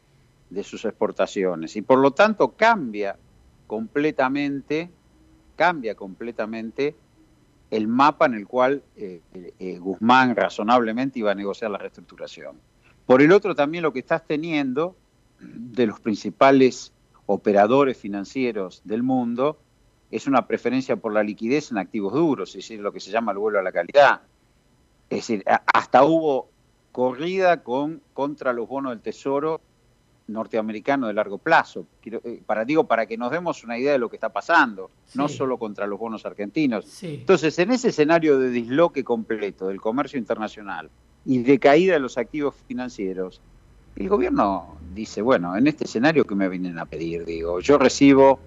de 0.49 0.64
sus 0.64 0.85
exportaciones 0.87 1.76
y 1.76 1.83
por 1.83 1.99
lo 1.99 2.12
tanto 2.12 2.52
cambia 2.52 3.16
completamente, 3.66 4.90
cambia 5.57 5.95
completamente 5.95 6.97
el 7.71 7.87
mapa 7.87 8.26
en 8.26 8.35
el 8.35 8.47
cual 8.47 8.83
eh, 8.97 9.21
eh, 9.59 9.78
Guzmán 9.78 10.37
razonablemente 10.37 11.19
iba 11.19 11.33
a 11.33 11.35
negociar 11.35 11.71
la 11.71 11.78
reestructuración. 11.78 12.57
Por 13.07 13.21
el 13.21 13.33
otro 13.33 13.54
también 13.54 13.83
lo 13.83 13.92
que 13.92 13.99
estás 13.99 14.26
teniendo 14.26 14.97
de 15.38 15.87
los 15.87 16.00
principales 16.00 16.92
operadores 17.26 17.99
financieros 17.99 18.81
del 18.85 19.02
mundo 19.02 19.59
es 20.12 20.26
una 20.26 20.47
preferencia 20.47 20.97
por 20.97 21.12
la 21.12 21.23
liquidez 21.23 21.73
en 21.73 21.78
activos 21.78 22.12
duros, 22.12 22.50
es 22.50 22.57
decir, 22.57 22.81
lo 22.81 22.92
que 22.92 23.00
se 23.00 23.11
llama 23.11 23.33
el 23.33 23.38
vuelo 23.38 23.59
a 23.59 23.62
la 23.62 23.73
calidad. 23.73 24.21
Es 25.09 25.19
decir, 25.19 25.42
hasta 25.47 26.04
hubo 26.04 26.50
corrida 26.92 27.62
con, 27.62 28.02
contra 28.12 28.52
los 28.52 28.69
bonos 28.69 28.92
del 28.92 29.00
Tesoro 29.00 29.62
norteamericano 30.28 31.07
de 31.07 31.14
largo 31.14 31.38
plazo. 31.38 31.87
Eh, 32.04 32.42
para, 32.45 32.66
digo, 32.66 32.85
para 32.85 33.07
que 33.07 33.16
nos 33.16 33.31
demos 33.31 33.64
una 33.64 33.78
idea 33.78 33.92
de 33.92 33.99
lo 33.99 34.11
que 34.11 34.16
está 34.16 34.28
pasando, 34.28 34.90
no 35.14 35.28
solo 35.28 35.57
contra 35.59 35.87
los 35.87 35.99
bonos 35.99 36.26
argentinos. 36.26 37.02
Entonces, 37.02 37.59
en 37.59 37.71
ese 37.73 37.88
escenario 37.88 38.38
de 38.38 38.50
disloque 38.50 39.04
completo 39.04 39.69
del 39.69 39.81
comercio 39.81 40.19
internacional 40.19 40.90
y 41.25 41.42
de 41.42 41.59
caída 41.59 41.95
de 41.95 42.00
los 42.00 42.19
activos 42.19 42.54
financieros, 42.69 43.40
el 43.97 44.11
gobierno 44.11 44.76
dice, 44.95 45.23
bueno, 45.23 45.57
en 45.57 45.66
este 45.66 45.85
escenario 45.85 46.25
que 46.25 46.35
me 46.35 46.50
vienen 46.50 46.78
a 46.78 46.85
pedir, 46.85 47.25
digo, 47.25 47.61
yo 47.61 47.78
recibo 47.78 48.38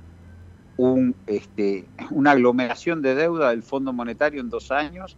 un, 0.77 1.15
este, 1.27 1.85
una 2.11 2.31
aglomeración 2.31 3.01
de 3.01 3.15
deuda 3.15 3.49
del 3.49 3.63
Fondo 3.63 3.93
Monetario 3.93 4.41
en 4.41 4.49
dos 4.49 4.71
años 4.71 5.17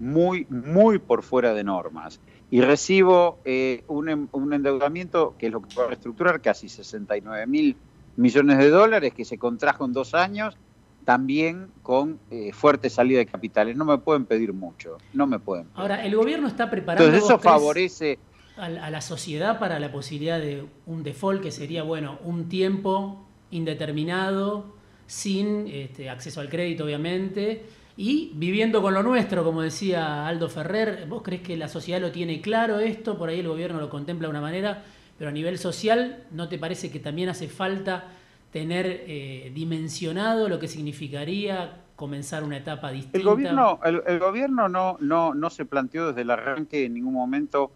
muy, 0.00 0.46
muy 0.48 0.98
por 0.98 1.22
fuera 1.22 1.54
de 1.54 1.64
normas 1.64 2.20
y 2.50 2.60
recibo 2.60 3.38
eh, 3.44 3.84
un, 3.88 4.28
un, 4.32 4.52
endeudamiento 4.52 5.34
que 5.38 5.46
es 5.46 5.52
lo 5.52 5.60
que 5.62 5.74
va 5.76 5.84
a 5.84 5.88
reestructurar, 5.88 6.40
casi 6.40 6.68
69 6.68 7.46
mil 7.46 7.76
millones 8.16 8.58
de 8.58 8.70
dólares, 8.70 9.12
que 9.14 9.24
se 9.24 9.38
contrajo 9.38 9.84
en 9.84 9.92
dos 9.92 10.14
años, 10.14 10.56
también 11.04 11.68
con 11.82 12.18
eh, 12.30 12.52
fuerte 12.52 12.90
salida 12.90 13.18
de 13.18 13.26
capitales. 13.26 13.76
No 13.76 13.84
me 13.84 13.98
pueden 13.98 14.24
pedir 14.24 14.52
mucho, 14.52 14.98
no 15.12 15.26
me 15.26 15.38
pueden. 15.38 15.68
Ahora, 15.74 16.04
el 16.04 16.16
gobierno 16.16 16.48
está 16.48 16.70
preparando... 16.70 17.04
Entonces 17.04 17.28
eso 17.28 17.38
favorece... 17.38 18.18
A 18.56 18.90
la 18.90 19.00
sociedad 19.00 19.60
para 19.60 19.78
la 19.78 19.92
posibilidad 19.92 20.40
de 20.40 20.66
un 20.84 21.04
default 21.04 21.40
que 21.40 21.52
sería, 21.52 21.84
bueno, 21.84 22.18
un 22.24 22.48
tiempo 22.48 23.24
indeterminado, 23.52 24.74
sin 25.08 25.66
este, 25.68 26.10
acceso 26.10 26.40
al 26.40 26.50
crédito, 26.50 26.84
obviamente, 26.84 27.64
y 27.96 28.30
viviendo 28.34 28.80
con 28.82 28.94
lo 28.94 29.02
nuestro, 29.02 29.42
como 29.42 29.62
decía 29.62 30.28
Aldo 30.28 30.48
Ferrer, 30.48 31.06
¿vos 31.08 31.22
crees 31.22 31.42
que 31.42 31.56
la 31.56 31.66
sociedad 31.66 32.00
lo 32.00 32.12
tiene 32.12 32.40
claro 32.40 32.78
esto? 32.78 33.18
Por 33.18 33.30
ahí 33.30 33.40
el 33.40 33.48
gobierno 33.48 33.80
lo 33.80 33.88
contempla 33.88 34.28
de 34.28 34.30
una 34.30 34.42
manera, 34.42 34.84
pero 35.18 35.30
a 35.30 35.32
nivel 35.32 35.58
social, 35.58 36.24
¿no 36.30 36.48
te 36.48 36.58
parece 36.58 36.92
que 36.92 37.00
también 37.00 37.30
hace 37.30 37.48
falta 37.48 38.04
tener 38.52 38.86
eh, 38.86 39.50
dimensionado 39.54 40.48
lo 40.48 40.58
que 40.58 40.68
significaría 40.68 41.84
comenzar 41.96 42.44
una 42.44 42.58
etapa 42.58 42.92
distinta? 42.92 43.18
El 43.18 43.24
gobierno, 43.24 43.80
el, 43.82 44.18
gobierno 44.18 44.68
no, 44.68 44.98
no, 45.00 45.34
no 45.34 45.50
se 45.50 45.64
planteó 45.64 46.08
desde 46.08 46.20
el 46.20 46.30
arranque 46.30 46.84
en 46.84 46.94
ningún 46.94 47.14
momento 47.14 47.72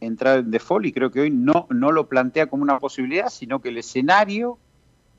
entrar 0.00 0.38
en 0.38 0.52
default 0.52 0.86
y 0.86 0.92
creo 0.92 1.10
que 1.10 1.20
hoy 1.20 1.30
no, 1.30 1.66
no 1.68 1.90
lo 1.90 2.08
plantea 2.08 2.46
como 2.46 2.62
una 2.62 2.78
posibilidad, 2.78 3.28
sino 3.28 3.60
que 3.60 3.70
el 3.70 3.78
escenario 3.78 4.58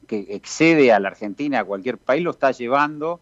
que 0.08 0.26
excede 0.30 0.92
a 0.92 1.00
la 1.00 1.10
Argentina, 1.10 1.60
a 1.60 1.66
cualquier 1.66 1.98
país, 1.98 2.24
lo 2.24 2.32
está 2.32 2.52
llevando 2.52 3.20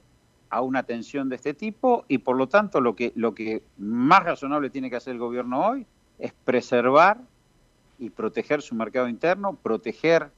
a 0.49 0.61
una 0.61 0.83
tensión 0.83 1.27
de 1.27 1.35
este 1.35 1.53
tipo 1.53 2.05
y 2.07 2.19
por 2.19 2.37
lo 2.37 2.47
tanto 2.47 2.79
lo 2.79 2.95
que, 2.95 3.11
lo 3.15 3.33
que 3.35 3.63
más 3.77 4.23
razonable 4.23 4.69
tiene 4.69 4.89
que 4.89 4.95
hacer 4.95 5.13
el 5.13 5.19
gobierno 5.19 5.65
hoy 5.65 5.85
es 6.19 6.31
preservar 6.45 7.19
y 7.99 8.09
proteger 8.09 8.61
su 8.61 8.75
mercado 8.75 9.09
interno, 9.09 9.55
proteger 9.55 10.29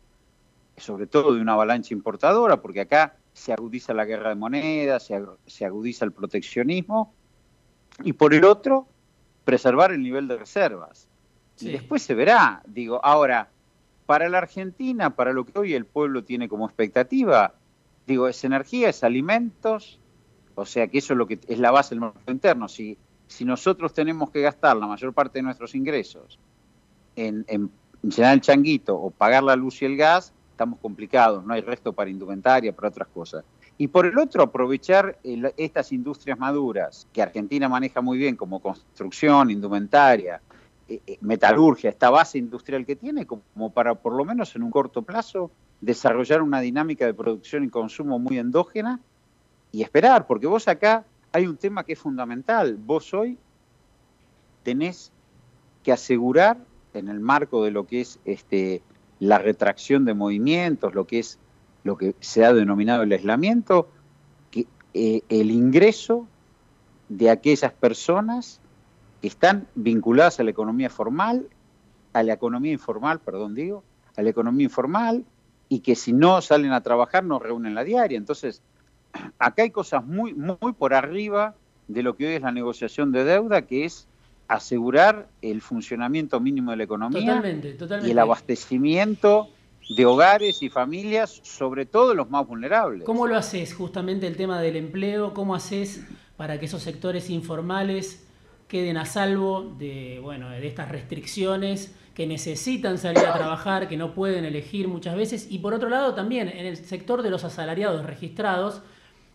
sobre 0.77 1.07
todo 1.07 1.33
de 1.33 1.41
una 1.41 1.53
avalancha 1.53 1.93
importadora, 1.93 2.61
porque 2.61 2.81
acá 2.81 3.15
se 3.33 3.51
agudiza 3.51 3.93
la 3.93 4.05
guerra 4.05 4.29
de 4.29 4.35
monedas, 4.35 5.09
se, 5.45 5.65
agudiza 5.65 6.05
el 6.05 6.11
proteccionismo, 6.11 7.13
y 8.03 8.13
por 8.13 8.33
el 8.33 8.45
otro, 8.45 8.87
preservar 9.43 9.91
el 9.91 10.01
nivel 10.01 10.27
de 10.27 10.37
reservas. 10.37 11.07
Y 11.59 11.71
después 11.71 12.03
se 12.03 12.13
verá, 12.13 12.61
digo, 12.67 13.03
ahora, 13.03 13.49
para 14.07 14.29
la 14.29 14.39
Argentina, 14.39 15.15
para 15.15 15.33
lo 15.33 15.45
que 15.45 15.59
hoy 15.59 15.73
el 15.73 15.85
pueblo 15.85 16.23
tiene 16.23 16.49
como 16.49 16.65
expectativa, 16.65 17.53
digo, 18.07 18.27
es 18.27 18.43
energía, 18.43 18.89
es 18.89 19.03
alimentos, 19.03 19.99
o 20.55 20.65
sea 20.65 20.87
que 20.87 20.97
eso 20.97 21.13
es 21.13 21.17
lo 21.17 21.27
que 21.27 21.39
es 21.47 21.59
la 21.59 21.69
base 21.69 21.93
del 21.93 21.99
mercado 21.99 22.31
interno. 22.31 22.67
Si, 22.67 22.97
nosotros 23.41 23.93
tenemos 23.93 24.31
que 24.31 24.41
gastar 24.41 24.77
la 24.77 24.87
mayor 24.87 25.13
parte 25.13 25.39
de 25.39 25.43
nuestros 25.43 25.75
ingresos 25.75 26.39
en, 27.17 27.43
en 27.49 27.69
llenar 28.01 28.33
el 28.35 28.41
changuito 28.41 28.95
o 28.95 29.11
pagar 29.11 29.43
la 29.43 29.57
luz 29.57 29.81
y 29.81 29.85
el 29.85 29.97
gas, 29.97 30.33
estamos 30.51 30.79
complicados, 30.79 31.45
no 31.45 31.53
hay 31.53 31.61
resto 31.61 31.91
para 31.91 32.09
indumentaria, 32.09 32.73
para 32.73 32.87
otras 32.87 33.09
cosas. 33.09 33.43
Y 33.77 33.87
por 33.89 34.05
el 34.05 34.17
otro, 34.17 34.41
aprovechar 34.41 35.19
estas 35.55 35.91
industrias 35.91 36.39
maduras 36.39 37.07
que 37.13 37.21
Argentina 37.21 37.69
maneja 37.69 38.01
muy 38.01 38.17
bien 38.17 38.35
como 38.35 38.59
construcción, 38.59 39.51
indumentaria, 39.51 40.41
metalurgia, 41.21 41.89
esta 41.89 42.09
base 42.09 42.37
industrial 42.37 42.85
que 42.85 42.95
tiene, 42.95 43.25
como 43.25 43.71
para 43.71 43.95
por 43.95 44.13
lo 44.13 44.25
menos 44.25 44.55
en 44.55 44.63
un 44.63 44.71
corto 44.71 45.01
plazo 45.01 45.51
desarrollar 45.81 46.41
una 46.41 46.61
dinámica 46.61 47.05
de 47.05 47.13
producción 47.13 47.63
y 47.63 47.69
consumo 47.69 48.19
muy 48.19 48.37
endógena 48.37 48.99
y 49.71 49.83
esperar, 49.83 50.27
porque 50.27 50.47
vos 50.47 50.67
acá 50.67 51.05
hay 51.31 51.45
un 51.45 51.57
tema 51.57 51.83
que 51.83 51.93
es 51.93 51.99
fundamental. 51.99 52.77
Vos 52.77 53.13
hoy 53.13 53.37
tenés 54.63 55.11
que 55.83 55.91
asegurar, 55.91 56.57
en 56.93 57.09
el 57.09 57.19
marco 57.19 57.63
de 57.63 57.71
lo 57.71 57.85
que 57.85 58.01
es 58.01 58.19
este, 58.25 58.81
la 59.19 59.37
retracción 59.37 60.03
de 60.05 60.13
movimientos, 60.13 60.95
lo 60.95 61.05
que 61.05 61.19
es 61.19 61.37
lo 61.83 61.97
que 61.97 62.15
se 62.19 62.43
ha 62.43 62.53
denominado 62.53 63.03
el 63.03 63.11
aislamiento, 63.11 63.87
que, 64.51 64.67
eh, 64.93 65.21
el 65.29 65.51
ingreso 65.51 66.27
de 67.07 67.29
aquellas 67.29 67.71
personas 67.71 68.59
están 69.21 69.67
vinculadas 69.75 70.39
a 70.39 70.43
la 70.43 70.51
economía 70.51 70.89
formal, 70.89 71.47
a 72.13 72.23
la 72.23 72.33
economía 72.33 72.71
informal, 72.71 73.19
perdón, 73.19 73.55
digo, 73.55 73.83
a 74.15 74.21
la 74.21 74.29
economía 74.29 74.65
informal, 74.65 75.25
y 75.69 75.79
que 75.79 75.95
si 75.95 76.13
no 76.13 76.41
salen 76.41 76.71
a 76.71 76.81
trabajar 76.81 77.23
no 77.23 77.39
reúnen 77.39 77.75
la 77.75 77.83
diaria. 77.83 78.17
Entonces, 78.17 78.61
acá 79.39 79.63
hay 79.63 79.71
cosas 79.71 80.05
muy, 80.05 80.33
muy 80.33 80.73
por 80.73 80.93
arriba 80.93 81.55
de 81.87 82.03
lo 82.03 82.15
que 82.15 82.27
hoy 82.27 82.33
es 82.33 82.41
la 82.41 82.51
negociación 82.51 83.11
de 83.11 83.23
deuda, 83.23 83.63
que 83.63 83.85
es 83.85 84.07
asegurar 84.47 85.27
el 85.41 85.61
funcionamiento 85.61 86.39
mínimo 86.39 86.71
de 86.71 86.77
la 86.77 86.83
economía 86.83 87.43
y 88.03 88.11
el 88.11 88.19
abastecimiento 88.19 89.49
de 89.95 90.05
hogares 90.05 90.61
y 90.61 90.69
familias, 90.69 91.39
sobre 91.43 91.85
todo 91.85 92.13
los 92.13 92.29
más 92.29 92.47
vulnerables. 92.47 93.03
¿Cómo 93.05 93.27
lo 93.27 93.35
haces 93.35 93.73
justamente 93.73 94.27
el 94.27 94.37
tema 94.37 94.61
del 94.61 94.75
empleo? 94.75 95.33
¿Cómo 95.33 95.55
haces 95.55 96.05
para 96.35 96.59
que 96.59 96.65
esos 96.65 96.83
sectores 96.83 97.29
informales 97.29 98.26
queden 98.67 98.97
a 98.97 99.05
salvo 99.05 99.75
de, 99.77 100.19
bueno, 100.21 100.49
de 100.49 100.67
estas 100.67 100.89
restricciones? 100.89 101.93
que 102.17 102.25
necesitan 102.25 102.97
salir 102.97 103.27
a 103.27 103.33
trabajar, 103.35 103.87
que 103.87 103.95
no 103.95 104.15
pueden 104.15 104.43
elegir 104.43 104.87
muchas 104.87 105.15
veces, 105.15 105.45
y 105.51 105.59
por 105.59 105.75
otro 105.75 105.87
lado 105.87 106.15
también 106.15 106.49
en 106.49 106.65
el 106.65 106.75
sector 106.75 107.21
de 107.21 107.29
los 107.29 107.43
asalariados 107.43 108.03
registrados, 108.07 108.81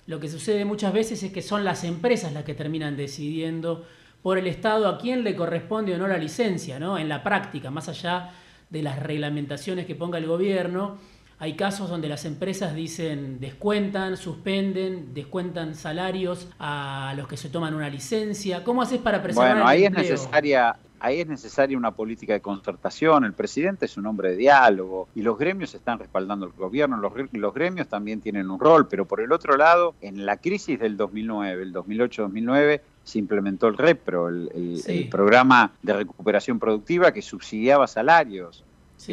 lo 0.08 0.18
que 0.18 0.28
sucede 0.28 0.64
muchas 0.64 0.92
veces 0.92 1.22
es 1.22 1.30
que 1.30 1.42
son 1.42 1.62
las 1.62 1.84
empresas 1.84 2.32
las 2.32 2.42
que 2.42 2.54
terminan 2.54 2.96
decidiendo 2.96 3.86
por 4.20 4.36
el 4.36 4.48
Estado 4.48 4.88
a 4.88 4.98
quién 4.98 5.22
le 5.22 5.36
corresponde 5.36 5.94
o 5.94 5.98
no 5.98 6.08
la 6.08 6.18
licencia, 6.18 6.80
¿no? 6.80 6.98
En 6.98 7.08
la 7.08 7.22
práctica, 7.22 7.70
más 7.70 7.88
allá 7.88 8.30
de 8.68 8.82
las 8.82 8.98
reglamentaciones 8.98 9.86
que 9.86 9.94
ponga 9.94 10.18
el 10.18 10.26
gobierno, 10.26 10.98
hay 11.42 11.54
casos 11.54 11.90
donde 11.90 12.08
las 12.08 12.24
empresas 12.24 12.72
dicen 12.72 13.40
descuentan, 13.40 14.16
suspenden, 14.16 15.12
descuentan 15.12 15.74
salarios 15.74 16.46
a 16.60 17.14
los 17.16 17.26
que 17.26 17.36
se 17.36 17.48
toman 17.48 17.74
una 17.74 17.90
licencia. 17.90 18.62
¿Cómo 18.62 18.80
haces 18.80 19.00
para 19.00 19.20
preservar 19.24 19.54
Bueno, 19.54 19.68
ahí 19.68 19.84
es 19.84 19.90
necesaria 19.90 20.76
ahí 21.00 21.18
es 21.18 21.26
necesaria 21.26 21.76
una 21.76 21.90
política 21.90 22.32
de 22.34 22.40
concertación, 22.40 23.24
el 23.24 23.32
presidente 23.32 23.86
es 23.86 23.96
un 23.96 24.06
hombre 24.06 24.30
de 24.30 24.36
diálogo 24.36 25.08
y 25.16 25.22
los 25.22 25.36
gremios 25.36 25.74
están 25.74 25.98
respaldando 25.98 26.46
el 26.46 26.52
gobierno, 26.52 26.96
los, 26.98 27.12
los 27.32 27.52
gremios 27.52 27.88
también 27.88 28.20
tienen 28.20 28.48
un 28.48 28.60
rol, 28.60 28.86
pero 28.86 29.04
por 29.08 29.20
el 29.20 29.32
otro 29.32 29.56
lado, 29.56 29.96
en 30.00 30.24
la 30.24 30.36
crisis 30.36 30.78
del 30.78 30.96
2009, 30.96 31.60
el 31.60 31.74
2008-2009, 31.74 32.82
se 33.02 33.18
implementó 33.18 33.66
el 33.66 33.78
REPRO, 33.78 34.28
el, 34.28 35.08
programa 35.10 35.72
de 35.82 35.92
recuperación 35.92 36.60
productiva 36.60 37.10
que 37.10 37.20
subsidiaba 37.20 37.88
salarios. 37.88 38.62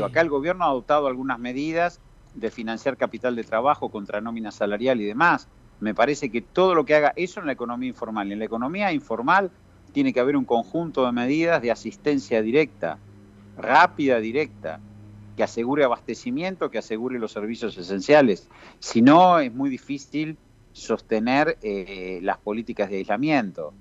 acá 0.06 0.22
el 0.22 0.30
gobierno 0.30 0.66
ha 0.66 0.68
adoptado 0.68 1.08
algunas 1.08 1.40
medidas 1.40 2.00
de 2.34 2.52
financiar 2.52 2.98
capital 2.98 3.36
de 3.36 3.44
trabajo 3.44 3.90
contra 3.90 4.22
nómina 4.22 4.52
salarial 4.52 5.02
y 5.02 5.06
demás. 5.06 5.48
Me 5.80 5.96
parece 5.96 6.30
que 6.30 6.42
todo 6.42 6.76
lo 6.76 6.86
que 6.86 6.96
haga 6.96 7.14
eso 7.16 7.40
en 7.40 7.46
la 7.46 7.54
economía 7.54 7.90
informal. 7.90 8.32
En 8.32 8.40
la 8.40 8.46
economía 8.46 8.92
informal 8.92 9.52
tiene 9.94 10.14
que 10.14 10.20
haber 10.20 10.36
un 10.36 10.46
conjunto 10.46 11.06
de 11.06 11.12
medidas 11.12 11.62
de 11.62 11.72
asistencia 11.72 12.42
directa, 12.42 12.98
rápida, 13.58 14.20
directa, 14.20 14.80
que 15.36 15.44
asegure 15.44 15.84
abastecimiento, 15.84 16.70
que 16.70 16.80
asegure 16.80 17.18
los 17.18 17.32
servicios 17.32 17.78
esenciales. 17.78 18.50
Si 18.80 19.02
no, 19.02 19.40
es 19.40 19.54
muy 19.54 19.70
difícil 19.70 20.38
sostener 20.74 21.58
eh, 21.62 22.20
las 22.22 22.38
políticas 22.38 22.90
de 22.90 22.98
aislamiento. 22.98 23.74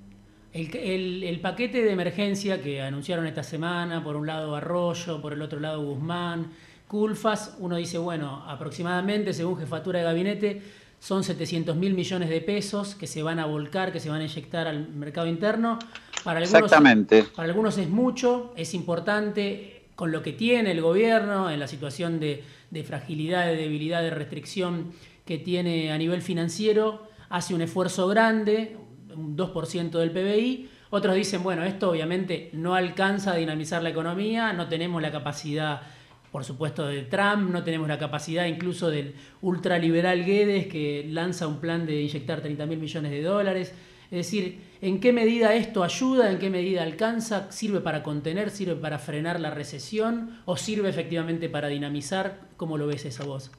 El, 0.53 1.39
paquete 1.43 1.83
de 1.83 1.93
emergencia 1.93 2.63
que 2.63 2.81
anunciaron 2.81 3.27
esta 3.27 3.43
semana, 3.43 4.03
por 4.03 4.17
un 4.17 4.27
lado 4.27 4.57
Arroyo, 4.57 5.21
por 5.21 5.33
el 5.33 5.43
otro 5.43 5.61
lado 5.61 5.83
Guzmán, 5.83 6.53
Culfas, 6.89 7.57
uno 7.59 7.77
dice, 7.77 7.99
bueno, 7.99 8.43
aproximadamente, 8.47 9.35
según 9.35 9.59
jefatura 9.59 9.99
de 9.99 10.05
gabinete, 10.07 10.63
son 10.99 11.23
700 11.23 11.77
mil 11.77 11.95
millones 11.95 12.29
de 12.29 12.41
pesos 12.41 12.95
que 12.95 13.07
se 13.07 13.23
van 13.23 13.39
a 13.39 13.47
volcar, 13.47 13.93
que 13.93 14.01
se 14.01 14.11
van 14.11 14.21
a 14.21 14.25
inyectar 14.25 14.67
al 14.67 14.89
mercado 14.89 15.27
interno. 15.27 15.79
Para 16.25 16.41
algunos, 16.41 16.63
Exactamente. 16.63 17.25
Para 17.37 17.49
algunos 17.49 17.79
es 17.79 17.89
mucho, 17.89 18.53
es 18.57 18.75
importante 18.75 19.83
con 19.95 20.11
lo 20.11 20.23
que 20.23 20.33
tiene 20.33 20.73
el 20.73 20.81
gobierno, 20.81 21.51
en 21.51 21.61
la 21.61 21.69
situación 21.69 22.19
de, 22.21 22.43
de 22.71 22.85
fragilidad, 22.85 23.47
de 23.47 23.57
debilidad, 23.57 24.03
de 24.03 24.11
restricción 24.11 24.93
que 25.25 25.39
tiene 25.39 25.93
a 25.93 25.99
nivel 25.99 26.23
financiero, 26.23 27.07
hace 27.29 27.55
un 27.55 27.61
esfuerzo 27.61 28.09
grande, 28.09 28.77
un 29.15 29.37
2% 29.37 29.91
del 29.91 30.11
PBI. 30.11 30.71
Otros 30.91 31.15
dicen, 31.15 31.43
bueno, 31.43 31.65
esto 31.65 31.91
obviamente 31.91 32.49
no 32.55 32.75
alcanza 32.75 33.33
a 33.33 33.37
dinamizar 33.37 33.83
la 33.83 33.91
economía, 33.91 34.55
no 34.55 34.69
tenemos 34.69 35.03
la 35.03 35.13
capacidad, 35.13 35.83
por 36.31 36.45
supuesto, 36.45 36.87
de 36.87 37.03
Trump, 37.03 37.51
no 37.51 37.65
tenemos 37.65 37.89
la 37.89 37.99
capacidad 37.99 38.47
incluso 38.47 38.91
del 38.91 39.15
ultraliberal 39.41 40.25
Guedes 40.25 40.67
que 40.67 41.07
lanza 41.09 41.47
un 41.47 41.59
plan 41.59 41.87
de 41.87 42.03
inyectar 42.03 42.41
30 42.41 42.67
mil 42.67 42.79
millones 42.79 43.11
de 43.11 43.23
dólares. 43.23 43.73
Es 44.11 44.19
decir, 44.19 44.61
¿en 44.81 45.01
qué 45.01 45.13
medida 45.13 45.55
esto 45.55 45.83
ayuda? 45.83 46.31
¿En 46.31 46.39
qué 46.39 46.51
medida 46.51 46.83
alcanza? 46.83 47.51
¿Sirve 47.51 47.81
para 47.81 48.03
contener? 48.03 48.51
¿Sirve 48.51 48.77
para 48.77 48.99
frenar 48.99 49.41
la 49.41 49.51
recesión? 49.51 50.39
¿O 50.45 50.57
sirve 50.57 50.89
efectivamente 50.89 51.49
para 51.49 51.69
dinamizar? 51.69 52.41
¿Cómo 52.57 52.79
lo 52.79 52.87
ves 52.87 53.05
esa 53.05 53.25
voz? 53.25 53.51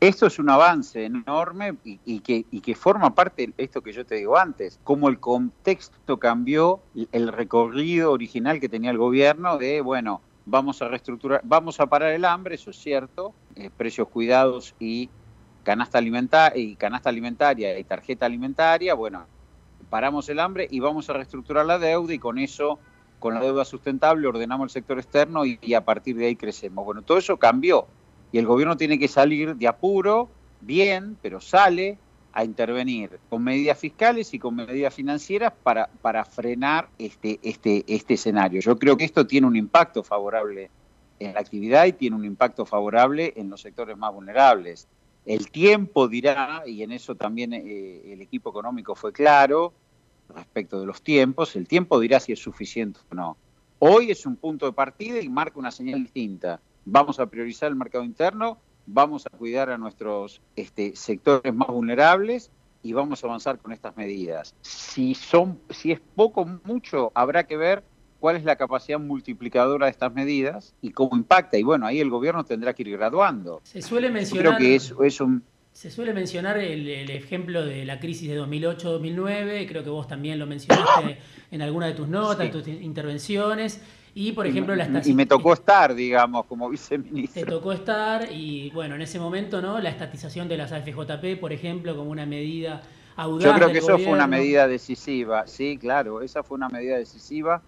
Esto 0.00 0.26
es 0.26 0.38
un 0.38 0.48
avance 0.48 1.04
enorme 1.04 1.76
y, 1.84 2.20
que, 2.20 2.44
que, 2.44 2.74
forma 2.74 3.14
parte 3.14 3.48
de 3.48 3.54
esto 3.62 3.82
que 3.82 3.92
yo 3.92 4.06
te 4.06 4.14
digo 4.14 4.38
antes, 4.38 4.80
cómo 4.82 5.10
el 5.10 5.20
contexto 5.20 6.18
cambió 6.18 6.80
el 7.12 7.28
recorrido 7.28 8.10
original 8.10 8.60
que 8.60 8.70
tenía 8.70 8.90
el 8.90 8.96
gobierno 8.96 9.58
de, 9.58 9.82
bueno, 9.82 10.22
vamos 10.50 10.82
a 10.82 10.88
reestructurar, 10.88 11.40
vamos 11.44 11.78
a 11.78 11.86
parar 11.86 12.12
el 12.12 12.24
hambre, 12.24 12.56
eso 12.56 12.70
es 12.70 12.76
cierto, 12.76 13.32
eh, 13.54 13.70
precios 13.74 14.08
cuidados 14.08 14.74
y 14.80 15.08
canasta, 15.62 16.00
y 16.56 16.74
canasta 16.74 17.08
alimentaria 17.08 17.78
y 17.78 17.84
tarjeta 17.84 18.26
alimentaria, 18.26 18.94
bueno, 18.94 19.26
paramos 19.88 20.28
el 20.28 20.40
hambre 20.40 20.66
y 20.70 20.80
vamos 20.80 21.08
a 21.08 21.12
reestructurar 21.12 21.64
la 21.64 21.78
deuda 21.78 22.12
y 22.12 22.18
con 22.18 22.38
eso, 22.38 22.80
con 23.20 23.34
la 23.34 23.40
deuda 23.40 23.64
sustentable, 23.64 24.26
ordenamos 24.26 24.66
el 24.66 24.70
sector 24.70 24.98
externo 24.98 25.44
y 25.44 25.74
a 25.74 25.84
partir 25.84 26.16
de 26.16 26.26
ahí 26.26 26.36
crecemos. 26.36 26.84
Bueno, 26.84 27.02
todo 27.02 27.18
eso 27.18 27.36
cambió 27.36 27.86
y 28.32 28.38
el 28.38 28.46
gobierno 28.46 28.76
tiene 28.76 28.98
que 28.98 29.08
salir 29.08 29.56
de 29.56 29.68
apuro, 29.68 30.28
bien, 30.60 31.16
pero 31.22 31.40
sale 31.40 31.98
a 32.32 32.44
intervenir 32.44 33.18
con 33.28 33.42
medidas 33.42 33.78
fiscales 33.78 34.32
y 34.34 34.38
con 34.38 34.54
medidas 34.54 34.94
financieras 34.94 35.52
para, 35.62 35.88
para 36.00 36.24
frenar 36.24 36.88
este, 36.98 37.40
este, 37.42 37.84
este 37.86 38.14
escenario. 38.14 38.60
Yo 38.60 38.78
creo 38.78 38.96
que 38.96 39.04
esto 39.04 39.26
tiene 39.26 39.46
un 39.46 39.56
impacto 39.56 40.02
favorable 40.02 40.70
en 41.18 41.34
la 41.34 41.40
actividad 41.40 41.86
y 41.86 41.92
tiene 41.92 42.16
un 42.16 42.24
impacto 42.24 42.64
favorable 42.64 43.32
en 43.36 43.50
los 43.50 43.60
sectores 43.60 43.96
más 43.96 44.12
vulnerables. 44.12 44.88
El 45.26 45.50
tiempo 45.50 46.08
dirá, 46.08 46.62
y 46.66 46.82
en 46.82 46.92
eso 46.92 47.14
también 47.14 47.52
eh, 47.52 48.12
el 48.12 48.22
equipo 48.22 48.50
económico 48.50 48.94
fue 48.94 49.12
claro 49.12 49.72
respecto 50.34 50.80
de 50.80 50.86
los 50.86 51.02
tiempos, 51.02 51.56
el 51.56 51.66
tiempo 51.66 51.98
dirá 51.98 52.20
si 52.20 52.32
es 52.32 52.38
suficiente 52.38 53.00
o 53.10 53.14
no. 53.14 53.36
Hoy 53.80 54.10
es 54.10 54.24
un 54.24 54.36
punto 54.36 54.66
de 54.66 54.72
partida 54.72 55.20
y 55.20 55.28
marca 55.28 55.58
una 55.58 55.70
señal 55.70 56.02
distinta 56.02 56.60
vamos 56.84 57.20
a 57.20 57.26
priorizar 57.26 57.68
el 57.68 57.76
mercado 57.76 58.04
interno, 58.04 58.58
vamos 58.86 59.26
a 59.26 59.30
cuidar 59.30 59.70
a 59.70 59.78
nuestros 59.78 60.40
este, 60.56 60.94
sectores 60.96 61.54
más 61.54 61.68
vulnerables 61.68 62.50
y 62.82 62.92
vamos 62.92 63.22
a 63.22 63.26
avanzar 63.26 63.58
con 63.58 63.72
estas 63.72 63.96
medidas. 63.96 64.54
Si, 64.62 65.14
son, 65.14 65.60
si 65.70 65.92
es 65.92 66.00
poco 66.14 66.42
o 66.42 66.60
mucho, 66.64 67.12
habrá 67.14 67.44
que 67.44 67.56
ver 67.56 67.82
cuál 68.20 68.36
es 68.36 68.44
la 68.44 68.56
capacidad 68.56 68.98
multiplicadora 68.98 69.86
de 69.86 69.92
estas 69.92 70.12
medidas 70.14 70.74
y 70.80 70.90
cómo 70.90 71.16
impacta. 71.16 71.58
Y 71.58 71.62
bueno, 71.62 71.86
ahí 71.86 72.00
el 72.00 72.10
gobierno 72.10 72.44
tendrá 72.44 72.74
que 72.74 72.82
ir 72.82 72.90
graduando. 72.92 73.60
Se 73.64 73.82
suele 73.82 74.10
mencionar... 74.10 74.56
creo 74.56 74.58
que 74.58 74.74
es, 74.74 74.94
es 75.02 75.20
un... 75.20 75.42
Se 75.72 75.90
suele 75.90 76.12
mencionar 76.12 76.58
el, 76.58 76.88
el, 76.88 77.10
ejemplo 77.10 77.64
de 77.64 77.84
la 77.84 78.00
crisis 78.00 78.28
de 78.28 78.40
2008-2009, 78.40 79.68
creo 79.68 79.84
que 79.84 79.88
vos 79.88 80.08
también 80.08 80.38
lo 80.38 80.46
mencionaste 80.46 81.18
en 81.50 81.62
alguna 81.62 81.86
de 81.86 81.92
tus 81.94 82.08
notas, 82.08 82.44
en 82.44 82.50
tus 82.50 82.66
intervenciones, 82.66 83.80
y, 84.14 84.32
por 84.32 84.46
ejemplo, 84.46 84.74
la 84.74 85.02
Y 85.04 85.14
me 85.14 85.26
tocó 85.26 85.52
estar, 85.52 85.94
digamos, 85.94 86.46
como 86.46 86.68
viceministro. 86.68 87.44
Te 87.44 87.50
tocó 87.50 87.72
estar 87.72 88.30
y, 88.32 88.70
bueno, 88.70 88.96
en 88.96 89.02
ese 89.02 89.18
momento, 89.18 89.62
¿no? 89.62 89.80
La 89.80 89.90
estatización 89.90 90.48
de 90.48 90.56
las 90.56 90.72
AFJP, 90.72 91.38
por 91.40 91.52
ejemplo, 91.52 91.96
como 91.96 92.10
una 92.10 92.26
medida 92.26 92.82
audaz 93.16 93.44
Yo 93.44 93.54
creo 93.54 93.72
que 93.72 93.78
eso 93.78 93.98
fue 93.98 94.12
una 94.12 94.26
medida 94.26 94.66
decisiva, 94.66 95.46
sí, 95.46 95.78
claro, 95.78 96.22
esa 96.22 96.42
fue 96.42 96.56
una 96.56 96.68
medida 96.68 96.96
decisiva 96.96 97.62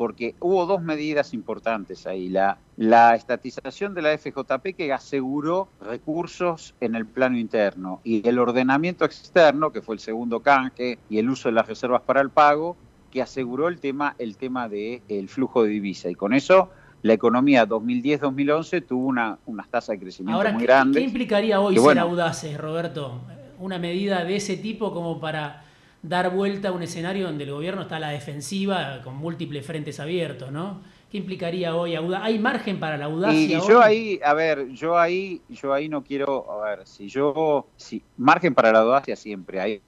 porque 0.00 0.34
hubo 0.40 0.64
dos 0.64 0.80
medidas 0.80 1.34
importantes 1.34 2.06
ahí. 2.06 2.30
La, 2.30 2.56
la 2.78 3.14
estatización 3.14 3.92
de 3.92 4.00
la 4.00 4.16
FJP 4.16 4.74
que 4.74 4.94
aseguró 4.94 5.68
recursos 5.78 6.74
en 6.80 6.94
el 6.94 7.04
plano 7.04 7.36
interno 7.36 8.00
y 8.02 8.26
el 8.26 8.38
ordenamiento 8.38 9.04
externo, 9.04 9.72
que 9.72 9.82
fue 9.82 9.96
el 9.96 10.00
segundo 10.00 10.40
canje, 10.40 10.98
y 11.10 11.18
el 11.18 11.28
uso 11.28 11.50
de 11.50 11.52
las 11.52 11.68
reservas 11.68 12.00
para 12.00 12.22
el 12.22 12.30
pago, 12.30 12.78
que 13.10 13.22
aseguró 13.22 13.68
el 13.68 13.80
tema, 13.80 14.14
el 14.18 14.36
tema 14.36 14.68
del 14.68 15.02
el 15.08 15.28
flujo 15.28 15.62
de 15.64 15.70
divisa. 15.70 16.10
Y 16.10 16.14
con 16.14 16.32
eso 16.32 16.70
la 17.02 17.12
economía 17.14 17.66
2010-2011 17.66 18.86
tuvo 18.86 19.06
una, 19.06 19.38
unas 19.46 19.68
tasas 19.68 19.94
de 19.94 20.00
crecimiento 20.00 20.52
muy 20.52 20.62
grandes. 20.62 21.00
¿Qué 21.00 21.06
implicaría 21.06 21.60
hoy 21.60 21.76
ser 21.76 21.98
audaces, 21.98 22.58
Roberto? 22.58 23.20
Una 23.58 23.78
medida 23.78 24.24
de 24.24 24.36
ese 24.36 24.56
tipo 24.56 24.92
como 24.92 25.20
para 25.20 25.64
dar 26.02 26.34
vuelta 26.34 26.68
a 26.68 26.72
un 26.72 26.82
escenario 26.82 27.26
donde 27.26 27.44
el 27.44 27.50
gobierno 27.50 27.82
está 27.82 27.96
a 27.96 28.00
la 28.00 28.10
defensiva 28.10 29.00
con 29.04 29.16
múltiples 29.16 29.66
frentes 29.66 30.00
abiertos, 30.00 30.50
¿no? 30.50 30.80
¿Qué 31.10 31.18
implicaría 31.18 31.74
hoy 31.74 31.96
audacia? 31.96 32.24
¿Hay 32.24 32.38
margen 32.38 32.78
para 32.78 32.96
la 32.96 33.06
audacia? 33.06 33.58
Y 33.58 33.66
yo 33.66 33.82
ahí, 33.82 34.20
a 34.24 34.32
ver, 34.32 34.68
yo 34.70 34.96
ahí, 34.96 35.42
yo 35.48 35.74
ahí 35.74 35.88
no 35.88 36.04
quiero, 36.04 36.50
a 36.52 36.70
ver, 36.70 36.86
si 36.86 37.08
yo, 37.08 37.66
si 37.76 38.02
margen 38.16 38.54
para 38.54 38.70
la 38.72 38.80
audacia 38.80 39.16
siempre 39.16 39.60
hay, 39.60 39.82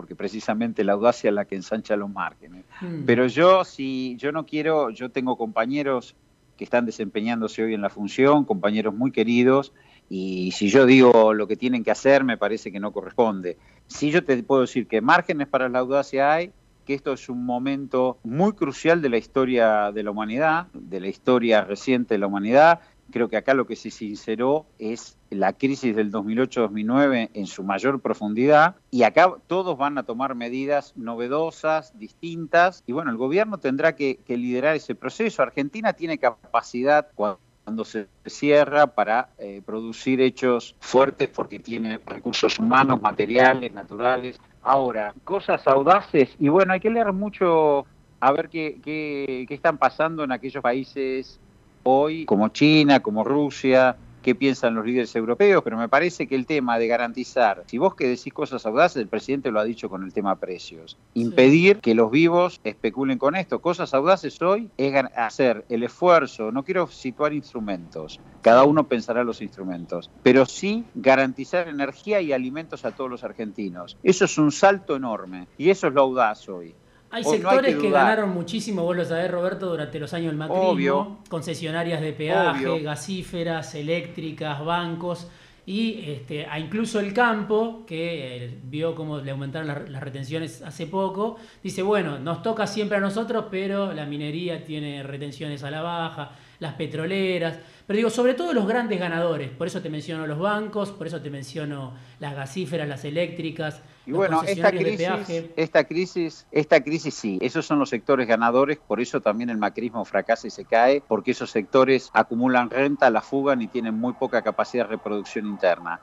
porque 0.00 0.16
precisamente 0.16 0.82
la 0.82 0.94
audacia 0.94 1.28
es 1.28 1.34
la 1.34 1.44
que 1.44 1.56
ensancha 1.56 1.94
los 1.94 2.08
márgenes. 2.08 2.64
Hmm. 2.80 3.02
Pero 3.04 3.26
yo, 3.26 3.66
si 3.66 4.16
yo 4.16 4.32
no 4.32 4.46
quiero, 4.46 4.88
yo 4.88 5.10
tengo 5.10 5.36
compañeros 5.36 6.16
que 6.56 6.64
están 6.64 6.86
desempeñándose 6.86 7.62
hoy 7.62 7.74
en 7.74 7.82
la 7.82 7.90
función, 7.90 8.46
compañeros 8.46 8.94
muy 8.94 9.12
queridos, 9.12 9.74
y 10.08 10.52
si 10.52 10.70
yo 10.70 10.86
digo 10.86 11.34
lo 11.34 11.46
que 11.46 11.56
tienen 11.56 11.84
que 11.84 11.90
hacer, 11.90 12.24
me 12.24 12.38
parece 12.38 12.72
que 12.72 12.80
no 12.80 12.92
corresponde. 12.92 13.58
Si 13.88 14.10
yo 14.10 14.24
te 14.24 14.42
puedo 14.42 14.62
decir 14.62 14.86
que 14.86 15.02
márgenes 15.02 15.48
para 15.48 15.68
la 15.68 15.80
audacia 15.80 16.32
hay, 16.32 16.50
que 16.86 16.94
esto 16.94 17.12
es 17.12 17.28
un 17.28 17.44
momento 17.44 18.16
muy 18.24 18.52
crucial 18.52 19.02
de 19.02 19.10
la 19.10 19.18
historia 19.18 19.92
de 19.92 20.02
la 20.02 20.12
humanidad, 20.12 20.68
de 20.72 21.00
la 21.00 21.08
historia 21.08 21.62
reciente 21.62 22.14
de 22.14 22.18
la 22.18 22.26
humanidad, 22.26 22.80
Creo 23.10 23.28
que 23.28 23.36
acá 23.36 23.54
lo 23.54 23.66
que 23.66 23.76
se 23.76 23.90
sinceró 23.90 24.66
es 24.78 25.16
la 25.30 25.52
crisis 25.52 25.94
del 25.94 26.12
2008-2009 26.12 27.30
en 27.34 27.46
su 27.46 27.62
mayor 27.62 28.00
profundidad 28.00 28.76
y 28.90 29.02
acá 29.02 29.34
todos 29.46 29.76
van 29.76 29.98
a 29.98 30.02
tomar 30.02 30.34
medidas 30.34 30.96
novedosas, 30.96 31.98
distintas 31.98 32.82
y 32.86 32.92
bueno, 32.92 33.10
el 33.10 33.16
gobierno 33.16 33.58
tendrá 33.58 33.94
que, 33.94 34.18
liderar 34.28 34.76
ese 34.76 34.94
proceso. 34.94 35.42
Argentina 35.42 35.92
tiene 35.92 36.18
capacidad 36.18 37.08
cuando 37.14 37.84
se 37.84 38.06
cierra 38.26 38.86
para 38.86 39.30
eh, 39.38 39.60
producir 39.64 40.20
hechos 40.20 40.76
fuertes 40.80 41.28
porque 41.28 41.58
tiene 41.58 41.98
recursos 42.06 42.58
humanos, 42.58 43.02
materiales, 43.02 43.72
naturales. 43.72 44.40
Ahora, 44.62 45.14
cosas 45.24 45.66
audaces 45.66 46.30
y 46.38 46.48
bueno, 46.48 46.72
hay 46.72 46.80
que 46.80 46.90
leer 46.90 47.12
mucho 47.12 47.86
a 48.20 48.32
ver 48.32 48.48
qué, 48.48 48.80
qué, 48.82 49.46
qué 49.48 49.54
están 49.54 49.78
pasando 49.78 50.22
en 50.24 50.32
aquellos 50.32 50.62
países 50.62 51.40
hoy, 51.82 52.24
como 52.26 52.48
China, 52.48 53.00
como 53.00 53.24
Rusia, 53.24 53.96
qué 54.22 54.34
piensan 54.34 54.74
los 54.74 54.84
líderes 54.84 55.14
europeos, 55.16 55.62
pero 55.62 55.76
me 55.76 55.88
parece 55.88 56.26
que 56.26 56.34
el 56.34 56.46
tema 56.46 56.78
de 56.78 56.86
garantizar, 56.86 57.64
si 57.66 57.78
vos 57.78 57.94
que 57.94 58.08
decís 58.08 58.32
cosas 58.32 58.66
audaces, 58.66 59.02
el 59.02 59.08
presidente 59.08 59.50
lo 59.50 59.60
ha 59.60 59.64
dicho 59.64 59.88
con 59.88 60.04
el 60.04 60.12
tema 60.12 60.36
precios, 60.36 60.98
impedir 61.14 61.80
que 61.80 61.94
los 61.94 62.10
vivos 62.10 62.60
especulen 62.64 63.18
con 63.18 63.36
esto. 63.36 63.60
Cosas 63.60 63.94
audaces 63.94 64.40
hoy 64.42 64.70
es 64.76 64.94
hacer 65.16 65.64
el 65.68 65.82
esfuerzo, 65.82 66.52
no 66.52 66.64
quiero 66.64 66.86
situar 66.86 67.32
instrumentos, 67.32 68.20
cada 68.42 68.64
uno 68.64 68.88
pensará 68.88 69.24
los 69.24 69.42
instrumentos, 69.42 70.10
pero 70.22 70.46
sí 70.46 70.84
garantizar 70.94 71.68
energía 71.68 72.20
y 72.20 72.32
alimentos 72.32 72.84
a 72.84 72.92
todos 72.92 73.10
los 73.10 73.24
argentinos. 73.24 73.96
Eso 74.02 74.24
es 74.24 74.38
un 74.38 74.52
salto 74.52 74.96
enorme 74.96 75.48
y 75.56 75.70
eso 75.70 75.88
es 75.88 75.94
lo 75.94 76.02
audaz 76.02 76.48
hoy. 76.48 76.74
Hay 77.10 77.24
sectores 77.24 77.76
que, 77.76 77.90
ganaron 77.90 78.30
muchísimo, 78.30 78.82
vos 78.82 78.96
lo 78.96 79.04
sabés, 79.04 79.30
Roberto, 79.30 79.66
durante 79.66 79.98
los 79.98 80.14
años 80.14 80.28
del 80.28 80.36
macrismo, 80.36 81.22
concesionarias 81.28 82.00
de 82.00 82.12
peaje, 82.12 82.80
gasíferas, 82.80 83.74
eléctricas, 83.74 84.64
bancos, 84.64 85.28
y 85.66 86.10
este, 86.10 86.46
a 86.46 86.58
incluso 86.58 86.98
el 87.00 87.12
campo, 87.12 87.84
que 87.86 88.44
eh, 88.44 88.58
vio 88.64 88.94
cómo 88.94 89.18
le 89.18 89.30
aumentaron 89.30 89.68
las, 89.68 90.02
retenciones 90.02 90.62
hace 90.62 90.86
poco, 90.86 91.36
dice, 91.62 91.82
bueno, 91.82 92.18
nos 92.18 92.42
toca 92.42 92.66
siempre 92.66 92.96
a 92.96 93.00
nosotros, 93.00 93.46
pero 93.50 93.92
la 93.92 94.06
minería 94.06 94.64
tiene 94.64 95.02
retenciones 95.02 95.62
a 95.62 95.70
la 95.70 95.82
baja, 95.82 96.32
las 96.58 96.74
petroleras, 96.74 97.58
pero 97.86 97.96
digo, 97.96 98.10
sobre 98.10 98.34
todo 98.34 98.52
los 98.52 98.66
grandes 98.66 98.98
ganadores, 98.98 99.50
por 99.50 99.66
eso 99.66 99.80
te 99.80 99.90
menciono 99.90 100.26
los 100.26 100.38
bancos, 100.38 100.90
por 100.90 101.06
eso 101.06 101.20
te 101.20 101.30
menciono 101.30 101.94
las 102.18 102.34
gasíferas, 102.34 102.88
las 102.88 103.04
eléctricas, 103.04 103.82
y 104.06 104.12
bueno, 104.12 104.42
esta 104.42 104.70
crisis, 104.70 105.44
esta 105.56 105.84
crisis, 105.84 106.46
esta 106.50 106.82
crisis 106.82 107.14
sí, 107.14 107.38
esos 107.42 107.66
son 107.66 107.78
los 107.78 107.90
sectores 107.90 108.26
ganadores, 108.26 108.78
por 108.78 109.00
eso 109.00 109.20
también 109.20 109.50
el 109.50 109.58
macrismo 109.58 110.04
fracasa 110.04 110.46
y 110.46 110.50
se 110.50 110.64
cae, 110.64 111.02
porque 111.06 111.32
esos 111.32 111.50
sectores 111.50 112.10
acumulan 112.14 112.70
renta, 112.70 113.10
la 113.10 113.20
fugan 113.20 113.60
y 113.62 113.68
tienen 113.68 113.94
muy 113.94 114.14
poca 114.14 114.42
capacidad 114.42 114.84
de 114.84 114.90
reproducción 114.90 115.46
interna. 115.46 116.00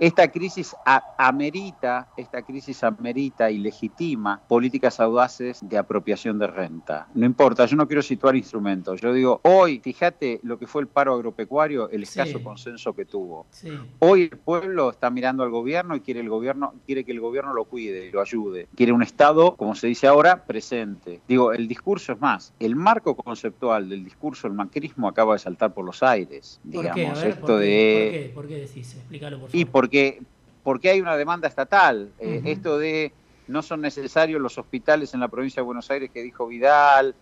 Esta 0.00 0.28
crisis 0.28 0.74
amerita, 1.18 2.08
esta 2.16 2.40
crisis 2.40 2.82
amerita 2.84 3.50
y 3.50 3.58
legitima 3.58 4.40
políticas 4.48 4.98
audaces 4.98 5.58
de 5.60 5.76
apropiación 5.76 6.38
de 6.38 6.46
renta. 6.46 7.08
No 7.12 7.26
importa, 7.26 7.66
yo 7.66 7.76
no 7.76 7.86
quiero 7.86 8.00
situar 8.00 8.34
instrumentos. 8.34 8.98
Yo 9.02 9.12
digo, 9.12 9.42
hoy, 9.44 9.78
fíjate 9.80 10.40
lo 10.42 10.58
que 10.58 10.66
fue 10.66 10.80
el 10.80 10.88
paro 10.88 11.12
agropecuario, 11.12 11.90
el 11.90 12.04
escaso 12.04 12.42
consenso 12.42 12.94
que 12.94 13.04
tuvo. 13.04 13.44
Hoy 13.98 14.30
el 14.32 14.38
pueblo 14.38 14.88
está 14.88 15.10
mirando 15.10 15.42
al 15.42 15.50
gobierno 15.50 15.94
y 15.94 16.00
quiere 16.00 16.20
el 16.20 16.30
gobierno, 16.30 16.72
quiere 16.86 17.04
que 17.04 17.12
el 17.12 17.20
gobierno 17.20 17.52
lo 17.52 17.66
cuide 17.66 18.06
y 18.06 18.10
lo 18.10 18.22
ayude. 18.22 18.68
Quiere 18.74 18.92
un 18.92 19.02
Estado, 19.02 19.54
como 19.56 19.74
se 19.74 19.86
dice 19.86 20.06
ahora, 20.06 20.46
presente. 20.46 21.20
Digo, 21.28 21.52
el 21.52 21.68
discurso 21.68 22.14
es 22.14 22.20
más, 22.20 22.54
el 22.58 22.74
marco 22.74 23.14
conceptual 23.16 23.90
del 23.90 24.02
discurso 24.02 24.48
del 24.48 24.56
macrismo 24.56 25.08
acaba 25.08 25.34
de 25.34 25.40
saltar 25.40 25.74
por 25.74 25.84
los 25.84 26.02
aires. 26.02 26.58
Digamos, 26.64 27.22
esto 27.22 27.58
de. 27.58 28.30
¿Por 28.34 28.48
qué? 28.48 28.60
decís? 28.60 28.94
Explícalo 28.94 29.40
por 29.40 29.50
favor 29.50 29.89
porque, 29.89 29.89
porque 30.62 30.90
hay 30.90 31.00
una 31.00 31.16
demanda 31.16 31.48
estatal. 31.48 32.10
Eh, 32.18 32.42
esto 32.44 32.78
de 32.78 33.12
no 33.48 33.62
son 33.62 33.80
necesarios 33.80 34.40
los 34.40 34.56
hospitales 34.58 35.12
en 35.14 35.20
la 35.20 35.28
provincia 35.28 35.60
de 35.60 35.66
Buenos 35.66 35.90
Aires 35.90 36.10
que 36.12 36.22
dijo 36.22 36.46
Vidal, 36.46 37.14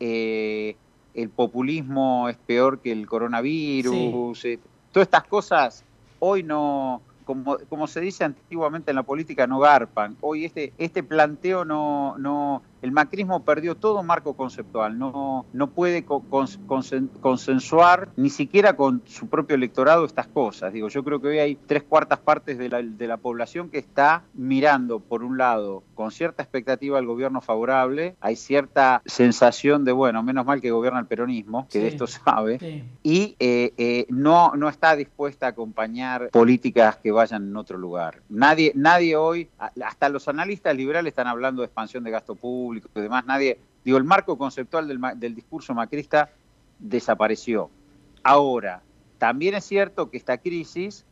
eh, 0.00 0.76
el 1.12 1.28
populismo 1.28 2.28
es 2.28 2.36
peor 2.36 2.80
que 2.80 2.90
el 2.90 3.06
coronavirus, 3.06 4.44
eh, 4.46 4.58
todas 4.90 5.06
estas 5.06 5.24
cosas 5.24 5.84
hoy 6.18 6.42
no, 6.42 7.02
como, 7.24 7.58
como 7.68 7.86
se 7.86 8.00
dice 8.00 8.24
antiguamente 8.24 8.90
en 8.90 8.96
la 8.96 9.02
política, 9.02 9.46
no 9.46 9.58
garpan. 9.58 10.16
Hoy 10.20 10.46
este, 10.46 10.72
este 10.78 11.02
planteo 11.02 11.64
no, 11.64 12.16
no, 12.18 12.62
el 12.84 12.92
macrismo 12.92 13.46
perdió 13.46 13.76
todo 13.76 14.02
marco 14.02 14.34
conceptual, 14.34 14.98
no, 14.98 15.46
no 15.54 15.70
puede 15.70 16.04
consensuar 16.04 18.10
ni 18.16 18.28
siquiera 18.28 18.76
con 18.76 19.00
su 19.06 19.28
propio 19.28 19.56
electorado 19.56 20.04
estas 20.04 20.26
cosas. 20.26 20.74
Digo, 20.74 20.88
yo 20.88 21.02
creo 21.02 21.18
que 21.18 21.28
hoy 21.28 21.38
hay 21.38 21.54
tres 21.54 21.82
cuartas 21.82 22.18
partes 22.18 22.58
de 22.58 22.68
la, 22.68 22.82
de 22.82 23.06
la 23.06 23.16
población 23.16 23.70
que 23.70 23.78
está 23.78 24.24
mirando, 24.34 25.00
por 25.00 25.24
un 25.24 25.38
lado, 25.38 25.82
con 25.94 26.10
cierta 26.10 26.42
expectativa 26.42 26.98
al 26.98 27.06
gobierno 27.06 27.40
favorable, 27.40 28.16
hay 28.20 28.36
cierta 28.36 29.00
sensación 29.06 29.86
de, 29.86 29.92
bueno, 29.92 30.22
menos 30.22 30.44
mal 30.44 30.60
que 30.60 30.70
gobierna 30.70 31.00
el 31.00 31.06
peronismo, 31.06 31.66
que 31.70 31.78
de 31.78 31.88
esto 31.88 32.06
sabe, 32.06 32.84
y 33.02 33.34
eh, 33.38 33.72
eh, 33.78 34.04
no, 34.10 34.52
no 34.56 34.68
está 34.68 34.94
dispuesta 34.94 35.46
a 35.46 35.50
acompañar 35.50 36.28
políticas 36.28 36.98
que 36.98 37.12
vayan 37.12 37.44
en 37.44 37.56
otro 37.56 37.78
lugar. 37.78 38.20
Nadie, 38.28 38.72
nadie 38.74 39.16
hoy, 39.16 39.48
hasta 39.58 40.10
los 40.10 40.28
analistas 40.28 40.76
liberales 40.76 41.12
están 41.12 41.28
hablando 41.28 41.62
de 41.62 41.66
expansión 41.66 42.04
de 42.04 42.10
gasto 42.10 42.34
público, 42.34 42.73
y 42.76 43.00
demás, 43.00 43.24
nadie, 43.26 43.58
digo, 43.84 43.98
el 43.98 44.04
marco 44.04 44.36
conceptual 44.38 44.88
del, 45.16 45.34
discurso 45.34 45.74
macrista 45.74 46.30
desapareció. 46.78 47.70
Ahora, 48.22 48.82
también 49.18 49.54
es 49.54 49.64
cierto 49.64 50.10
que 50.10 50.16
esta 50.16 50.38
crisis 50.38 51.04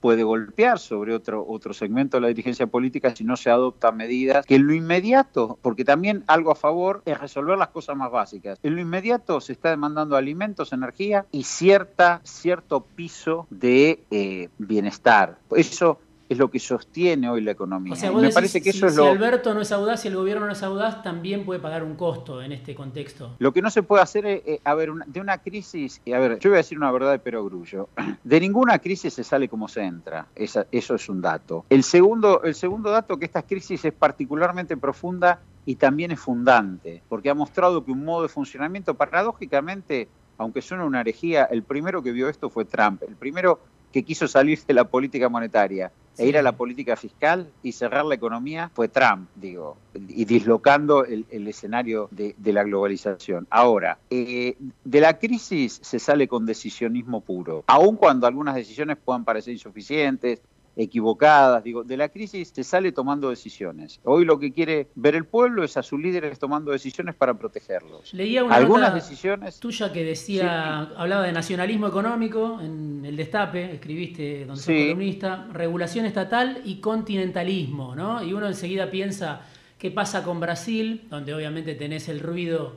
puede 0.00 0.22
golpear 0.22 0.78
sobre 0.78 1.14
otro, 1.14 1.44
otro 1.48 1.72
segmento 1.72 2.18
de 2.18 2.20
la 2.20 2.28
dirigencia 2.28 2.66
política 2.66 3.16
si 3.16 3.24
no 3.24 3.36
se 3.36 3.50
adoptan 3.50 3.96
medidas 3.96 4.44
que 4.44 4.56
en 4.56 4.66
lo 4.66 4.74
inmediato, 4.74 5.58
porque 5.62 5.84
también 5.84 6.22
algo 6.26 6.52
a 6.52 6.54
favor 6.54 7.02
es 7.06 7.18
resolver 7.18 7.58
las 7.58 7.68
cosas 7.68 7.96
más 7.96 8.10
básicas. 8.10 8.58
En 8.62 8.74
lo 8.76 8.80
inmediato 8.80 9.40
se 9.40 9.52
está 9.52 9.70
demandando 9.70 10.16
alimentos, 10.16 10.72
energía 10.72 11.26
y 11.32 11.44
cierta, 11.44 12.20
cierto 12.24 12.82
piso 12.82 13.46
de 13.50 14.04
eh, 14.10 14.48
bienestar. 14.58 15.38
Eso 15.56 15.98
es 16.28 16.38
lo 16.38 16.50
que 16.50 16.58
sostiene 16.58 17.28
hoy 17.28 17.40
la 17.40 17.52
economía. 17.52 17.92
O 17.92 17.96
sea, 17.96 18.12
me 18.12 18.30
parece 18.30 18.60
que 18.60 18.70
eso 18.70 18.86
es 18.86 18.96
lo... 18.96 19.04
si 19.04 19.08
Alberto 19.08 19.54
no 19.54 19.60
es 19.60 19.72
audaz, 19.72 20.04
y 20.04 20.08
el 20.08 20.16
gobierno 20.16 20.46
no 20.46 20.52
es 20.52 20.62
audaz, 20.62 21.02
también 21.02 21.44
puede 21.44 21.60
pagar 21.60 21.84
un 21.84 21.94
costo 21.94 22.42
en 22.42 22.52
este 22.52 22.74
contexto. 22.74 23.34
Lo 23.38 23.52
que 23.52 23.62
no 23.62 23.70
se 23.70 23.82
puede 23.82 24.02
hacer 24.02 24.26
es, 24.26 24.42
eh, 24.46 24.60
a 24.64 24.74
ver, 24.74 24.92
de 25.06 25.20
una 25.20 25.38
crisis, 25.38 26.00
a 26.06 26.18
ver, 26.18 26.38
yo 26.38 26.50
voy 26.50 26.56
a 26.56 26.58
decir 26.58 26.78
una 26.78 26.90
verdad 26.90 27.12
de 27.12 27.18
perogrullo, 27.18 27.88
de 28.24 28.40
ninguna 28.40 28.78
crisis 28.78 29.14
se 29.14 29.24
sale 29.24 29.48
como 29.48 29.68
se 29.68 29.82
entra, 29.82 30.26
eso 30.34 30.66
es 30.70 31.08
un 31.08 31.20
dato. 31.20 31.64
El 31.70 31.82
segundo, 31.82 32.42
el 32.42 32.54
segundo 32.54 32.90
dato 32.90 33.18
que 33.18 33.24
esta 33.24 33.42
crisis 33.42 33.84
es 33.84 33.92
particularmente 33.92 34.76
profunda 34.76 35.40
y 35.64 35.76
también 35.76 36.10
es 36.12 36.20
fundante, 36.20 37.02
porque 37.08 37.30
ha 37.30 37.34
mostrado 37.34 37.84
que 37.84 37.92
un 37.92 38.04
modo 38.04 38.22
de 38.22 38.28
funcionamiento, 38.28 38.94
paradójicamente, 38.94 40.08
aunque 40.38 40.62
suene 40.62 40.84
una 40.84 41.00
herejía, 41.00 41.44
el 41.44 41.62
primero 41.62 42.02
que 42.02 42.12
vio 42.12 42.28
esto 42.28 42.50
fue 42.50 42.64
Trump, 42.64 43.02
el 43.02 43.16
primero 43.16 43.60
que 43.96 44.02
quiso 44.02 44.28
salir 44.28 44.62
de 44.68 44.74
la 44.74 44.84
política 44.84 45.30
monetaria 45.30 45.90
e 46.18 46.26
ir 46.26 46.36
a 46.36 46.42
la 46.42 46.52
política 46.52 46.96
fiscal 46.96 47.48
y 47.62 47.72
cerrar 47.72 48.04
la 48.04 48.14
economía 48.14 48.70
fue 48.74 48.88
Trump, 48.88 49.30
digo, 49.34 49.78
y 49.94 50.26
dislocando 50.26 51.06
el, 51.06 51.24
escenario 51.48 52.06
de, 52.10 52.34
la 52.52 52.62
globalización. 52.62 53.46
Ahora, 53.48 53.96
eh, 54.10 54.58
de 54.84 55.00
la 55.00 55.18
crisis 55.18 55.80
se 55.82 55.98
sale 55.98 56.28
con 56.28 56.44
decisionismo 56.44 57.22
puro, 57.22 57.64
aun 57.68 57.96
cuando 57.96 58.26
algunas 58.26 58.54
decisiones 58.54 58.98
puedan 59.02 59.24
parecer 59.24 59.54
insuficientes, 59.54 60.42
equivocadas. 60.76 61.64
Digo, 61.64 61.82
de 61.82 61.96
la 61.96 62.10
crisis 62.10 62.52
se 62.54 62.62
sale 62.62 62.92
tomando 62.92 63.30
decisiones. 63.30 63.98
Hoy 64.04 64.24
lo 64.24 64.38
que 64.38 64.52
quiere 64.52 64.88
ver 64.94 65.14
el 65.14 65.24
pueblo 65.24 65.64
es 65.64 65.76
a 65.76 65.82
sus 65.82 65.98
líderes 65.98 66.38
tomando 66.38 66.70
decisiones 66.70 67.14
para 67.14 67.34
protegerlos. 67.34 68.12
Leía 68.12 68.44
una 68.44 68.54
Algunas 68.54 68.94
decisiones 68.94 69.58
tuya 69.58 69.92
que 69.92 70.04
decía, 70.04 70.82
hablaba 70.96 71.22
de 71.24 71.32
nacionalismo 71.32 71.88
económico 71.88 72.60
en 72.60 73.04
el 73.04 73.16
Destape, 73.16 73.72
escribiste 73.74 74.44
donde 74.44 74.62
sos 74.62 74.74
columnista, 74.74 75.48
regulación 75.52 76.04
estatal 76.04 76.60
y 76.64 76.80
continentalismo, 76.80 77.96
¿no? 77.96 78.22
Y 78.22 78.34
uno 78.34 78.46
enseguida 78.46 78.90
piensa 78.90 79.40
qué 79.78 79.90
pasa 79.90 80.22
con 80.22 80.40
Brasil, 80.40 81.06
donde 81.08 81.34
obviamente 81.34 81.74
tenés 81.74 82.08
el 82.08 82.20
ruido 82.20 82.76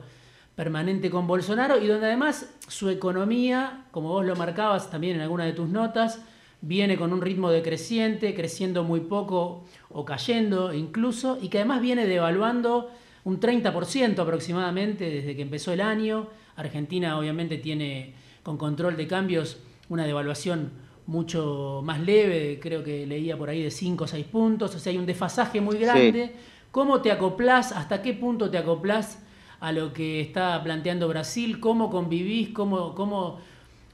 permanente 0.56 1.10
con 1.10 1.26
Bolsonaro 1.26 1.78
y 1.78 1.86
donde 1.86 2.06
además 2.06 2.54
su 2.68 2.88
economía, 2.88 3.84
como 3.90 4.08
vos 4.08 4.24
lo 4.24 4.36
marcabas 4.36 4.90
también 4.90 5.16
en 5.16 5.22
alguna 5.22 5.44
de 5.44 5.52
tus 5.52 5.68
notas, 5.68 6.20
viene 6.62 6.96
con 6.96 7.12
un 7.12 7.22
ritmo 7.22 7.50
decreciente, 7.50 8.34
creciendo 8.34 8.84
muy 8.84 9.00
poco 9.00 9.64
o 9.88 10.04
cayendo 10.04 10.72
incluso, 10.72 11.38
y 11.40 11.48
que 11.48 11.58
además 11.58 11.80
viene 11.80 12.06
devaluando 12.06 12.90
un 13.24 13.40
30% 13.40 14.18
aproximadamente 14.18 15.08
desde 15.10 15.36
que 15.36 15.42
empezó 15.42 15.72
el 15.72 15.80
año. 15.80 16.28
Argentina 16.56 17.18
obviamente 17.18 17.58
tiene 17.58 18.14
con 18.42 18.56
control 18.56 18.96
de 18.96 19.06
cambios 19.06 19.58
una 19.88 20.04
devaluación 20.04 20.70
mucho 21.06 21.82
más 21.84 22.00
leve, 22.00 22.60
creo 22.62 22.84
que 22.84 23.06
leía 23.06 23.36
por 23.36 23.48
ahí 23.50 23.62
de 23.62 23.70
5 23.70 24.04
o 24.04 24.06
6 24.06 24.26
puntos, 24.26 24.74
o 24.74 24.78
sea, 24.78 24.92
hay 24.92 24.98
un 24.98 25.06
desfasaje 25.06 25.60
muy 25.60 25.76
grande. 25.76 26.34
¿Cómo 26.70 27.00
te 27.00 27.10
acoplás? 27.10 27.72
¿Hasta 27.72 28.00
qué 28.00 28.14
punto 28.14 28.48
te 28.48 28.58
acoplás 28.58 29.20
a 29.58 29.72
lo 29.72 29.92
que 29.92 30.20
está 30.20 30.62
planteando 30.62 31.08
Brasil? 31.08 31.58
¿Cómo 31.58 31.90
convivís? 31.90 32.50
¿Cómo, 32.50 32.94
cómo 32.94 33.40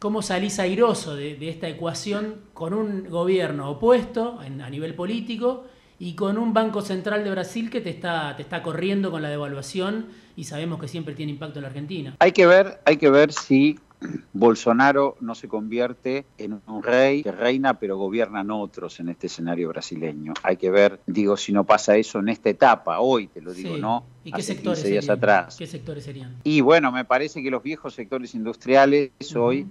cómo 0.07 0.23
salís 0.23 0.61
airoso 0.61 1.17
de, 1.17 1.37
esta 1.49 1.69
ecuación 1.69 2.37
con 2.55 2.75
un 2.75 3.11
gobierno 3.11 3.69
opuesto 3.69 4.39
a 4.39 4.71
nivel 4.71 4.95
político 4.95 5.65
y 5.99 6.15
con 6.15 6.39
un 6.39 6.55
Banco 6.55 6.81
Central 6.81 7.25
de 7.25 7.33
Brasil 7.33 7.71
que 7.71 7.81
te 7.81 7.91
está, 7.91 8.37
te 8.37 8.43
está 8.43 8.63
corriendo 8.63 9.11
con 9.11 9.21
la 9.21 9.31
devaluación 9.31 10.07
y 10.37 10.45
sabemos 10.45 10.81
que 10.81 10.87
siempre 10.87 11.17
tiene 11.17 11.33
impacto 11.33 11.59
en 11.59 11.63
la 11.65 11.71
Argentina. 11.71 12.15
Hay 12.21 12.31
que 12.31 12.47
ver, 12.47 12.79
hay 12.85 12.99
que 12.99 13.11
ver 13.11 13.33
si 13.33 13.81
Bolsonaro 14.33 15.17
no 15.21 15.35
se 15.35 15.49
convierte 15.49 16.27
en 16.39 16.61
un 16.67 16.83
rey 16.83 17.23
que 17.23 17.33
reina 17.33 17.75
pero 17.79 17.97
gobiernan 17.97 18.51
otros 18.51 19.01
en 19.01 19.09
este 19.09 19.27
escenario 19.27 19.69
brasileño. 19.69 20.35
Hay 20.43 20.57
que 20.57 20.71
ver, 20.71 21.01
digo, 21.07 21.37
si 21.37 21.53
no 21.53 21.65
pasa 21.65 21.97
eso 21.97 22.19
en 22.19 22.29
esta 22.29 22.51
etapa, 22.51 23.01
hoy 23.01 23.29
te 23.29 23.41
lo 23.41 23.53
digo, 23.53 23.77
¿no? 23.79 24.05
¿Y 24.25 24.33
qué 24.33 24.43
sectores 24.43 24.85
días 24.85 25.05
serían? 25.05 25.19
atrás. 25.19 25.57
¿Qué 25.57 25.67
sectores 25.67 26.05
serían? 26.05 26.37
Y 26.45 26.61
bueno, 26.61 26.93
me 26.93 27.05
parece 27.05 27.43
que 27.43 27.51
los 27.51 27.63
viejos 27.63 27.95
sectores 27.95 28.35
industriales 28.35 29.11
hoy 29.35 29.67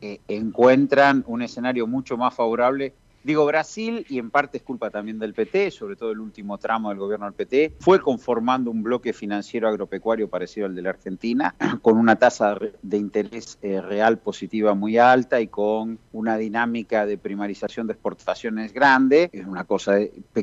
eh, 0.00 0.20
encuentran 0.28 1.24
un 1.26 1.42
escenario 1.42 1.86
mucho 1.86 2.16
más 2.16 2.34
favorable 2.34 2.92
Digo, 3.26 3.44
Brasil, 3.44 4.06
y 4.08 4.20
en 4.20 4.30
parte 4.30 4.58
es 4.58 4.62
culpa 4.62 4.88
también 4.88 5.18
del 5.18 5.34
PT, 5.34 5.72
sobre 5.72 5.96
todo 5.96 6.12
el 6.12 6.20
último 6.20 6.58
tramo 6.58 6.90
del 6.90 6.98
gobierno 7.00 7.26
del 7.26 7.34
PT, 7.34 7.74
fue 7.80 8.00
conformando 8.00 8.70
un 8.70 8.84
bloque 8.84 9.12
financiero 9.12 9.66
agropecuario 9.66 10.30
parecido 10.30 10.66
al 10.66 10.76
de 10.76 10.82
la 10.82 10.90
Argentina, 10.90 11.56
con 11.82 11.98
una 11.98 12.14
tasa 12.14 12.56
de 12.82 12.96
interés 12.96 13.58
eh, 13.62 13.80
real 13.80 14.18
positiva 14.18 14.74
muy 14.74 14.96
alta 14.96 15.40
y 15.40 15.48
con 15.48 15.98
una 16.12 16.36
dinámica 16.36 17.04
de 17.04 17.18
primarización 17.18 17.88
de 17.88 17.94
exportaciones 17.94 18.72
grande, 18.72 19.28
es 19.32 19.44
una 19.44 19.64
cosa 19.64 19.96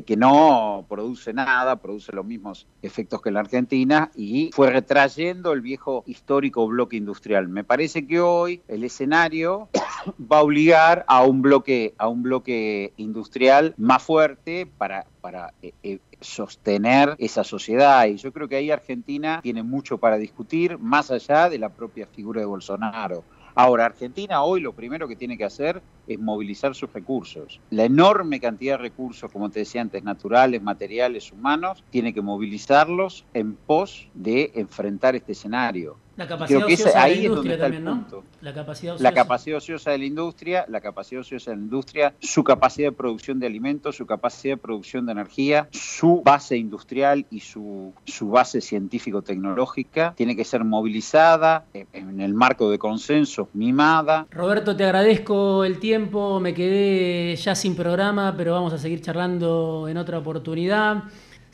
que 0.04 0.16
no 0.18 0.84
produce 0.86 1.32
nada, 1.32 1.76
produce 1.76 2.12
los 2.12 2.26
mismos 2.26 2.66
efectos 2.82 3.22
que 3.22 3.30
la 3.30 3.40
Argentina, 3.40 4.10
y 4.14 4.50
fue 4.52 4.68
retrayendo 4.68 5.54
el 5.54 5.62
viejo 5.62 6.04
histórico 6.06 6.66
bloque 6.66 6.98
industrial. 6.98 7.48
Me 7.48 7.64
parece 7.64 8.06
que 8.06 8.20
hoy 8.20 8.60
el 8.68 8.84
escenario 8.84 9.70
va 10.30 10.40
a 10.40 10.42
obligar 10.42 11.06
a 11.08 11.24
un 11.24 11.40
bloque, 11.40 11.94
a 11.96 12.08
un 12.08 12.22
bloque 12.22 12.73
industrial 12.96 13.74
más 13.76 14.02
fuerte 14.02 14.66
para, 14.66 15.06
para 15.20 15.52
eh, 15.62 15.72
eh, 15.82 15.98
sostener 16.20 17.14
esa 17.18 17.44
sociedad. 17.44 18.06
Y 18.06 18.16
yo 18.16 18.32
creo 18.32 18.48
que 18.48 18.56
ahí 18.56 18.70
Argentina 18.70 19.40
tiene 19.42 19.62
mucho 19.62 19.98
para 19.98 20.16
discutir, 20.16 20.78
más 20.78 21.10
allá 21.10 21.48
de 21.48 21.58
la 21.58 21.68
propia 21.68 22.06
figura 22.06 22.40
de 22.40 22.46
Bolsonaro. 22.46 23.24
Ahora, 23.56 23.86
Argentina 23.86 24.42
hoy 24.42 24.60
lo 24.60 24.72
primero 24.72 25.06
que 25.06 25.14
tiene 25.14 25.38
que 25.38 25.44
hacer 25.44 25.80
es 26.08 26.18
movilizar 26.18 26.74
sus 26.74 26.92
recursos. 26.92 27.60
La 27.70 27.84
enorme 27.84 28.40
cantidad 28.40 28.74
de 28.74 28.82
recursos, 28.82 29.30
como 29.30 29.48
te 29.48 29.60
decía 29.60 29.80
antes, 29.80 30.02
naturales, 30.02 30.60
materiales, 30.60 31.30
humanos, 31.30 31.84
tiene 31.90 32.12
que 32.12 32.20
movilizarlos 32.20 33.24
en 33.32 33.54
pos 33.54 34.08
de 34.12 34.50
enfrentar 34.56 35.14
este 35.14 35.32
escenario. 35.32 35.96
La 36.16 36.28
capacidad 36.28 36.64
ociosa 36.64 37.04
de 37.04 37.16
la 37.16 37.22
industria 37.22 37.58
también, 37.58 37.84
¿no? 37.84 38.06
La 38.40 38.54
capacidad 38.54 38.94
ociosa. 38.94 39.02
La 39.02 39.14
capacidad 39.14 39.56
ociosa 39.58 39.90
de 39.90 39.98
la 39.98 40.04
industria, 40.04 40.64
la 40.68 40.80
capacidad 40.80 41.20
ociosa 41.22 41.50
de 41.50 41.56
la 41.56 41.62
industria, 41.62 42.14
su 42.20 42.44
capacidad 42.44 42.88
de 42.88 42.92
producción 42.92 43.40
de 43.40 43.46
alimentos, 43.46 43.96
su 43.96 44.06
capacidad 44.06 44.54
de 44.54 44.58
producción 44.58 45.06
de 45.06 45.12
energía, 45.12 45.68
su 45.72 46.22
base 46.24 46.56
industrial 46.56 47.26
y 47.30 47.40
su, 47.40 47.92
su 48.04 48.28
base 48.28 48.60
científico-tecnológica 48.60 50.14
tiene 50.16 50.36
que 50.36 50.44
ser 50.44 50.64
movilizada 50.64 51.64
en 51.72 52.20
el 52.20 52.34
marco 52.34 52.70
de 52.70 52.78
consensos, 52.78 53.48
mimada. 53.52 54.26
Roberto, 54.30 54.76
te 54.76 54.84
agradezco 54.84 55.64
el 55.64 55.78
tiempo, 55.78 56.38
me 56.40 56.54
quedé 56.54 57.34
ya 57.36 57.54
sin 57.54 57.74
programa, 57.74 58.34
pero 58.36 58.52
vamos 58.52 58.72
a 58.72 58.78
seguir 58.78 59.00
charlando 59.00 59.88
en 59.88 59.96
otra 59.96 60.18
oportunidad 60.18 61.04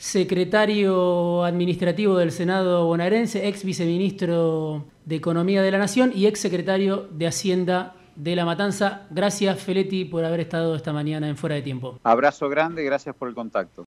secretario 0.01 1.43
administrativo 1.43 2.17
del 2.17 2.31
Senado 2.31 2.87
bonaerense, 2.87 3.47
ex 3.47 3.63
viceministro 3.63 4.87
de 5.05 5.15
Economía 5.15 5.61
de 5.61 5.69
la 5.69 5.77
Nación 5.77 6.11
y 6.15 6.25
ex 6.25 6.39
secretario 6.39 7.07
de 7.11 7.27
Hacienda 7.27 7.93
de 8.15 8.35
La 8.35 8.43
Matanza. 8.43 9.05
Gracias, 9.11 9.61
Feletti, 9.61 10.05
por 10.05 10.25
haber 10.25 10.39
estado 10.39 10.75
esta 10.75 10.91
mañana 10.91 11.29
en 11.29 11.37
Fuera 11.37 11.55
de 11.55 11.61
Tiempo. 11.61 11.99
Abrazo 12.01 12.49
grande, 12.49 12.83
gracias 12.83 13.15
por 13.15 13.29
el 13.29 13.35
contacto. 13.35 13.85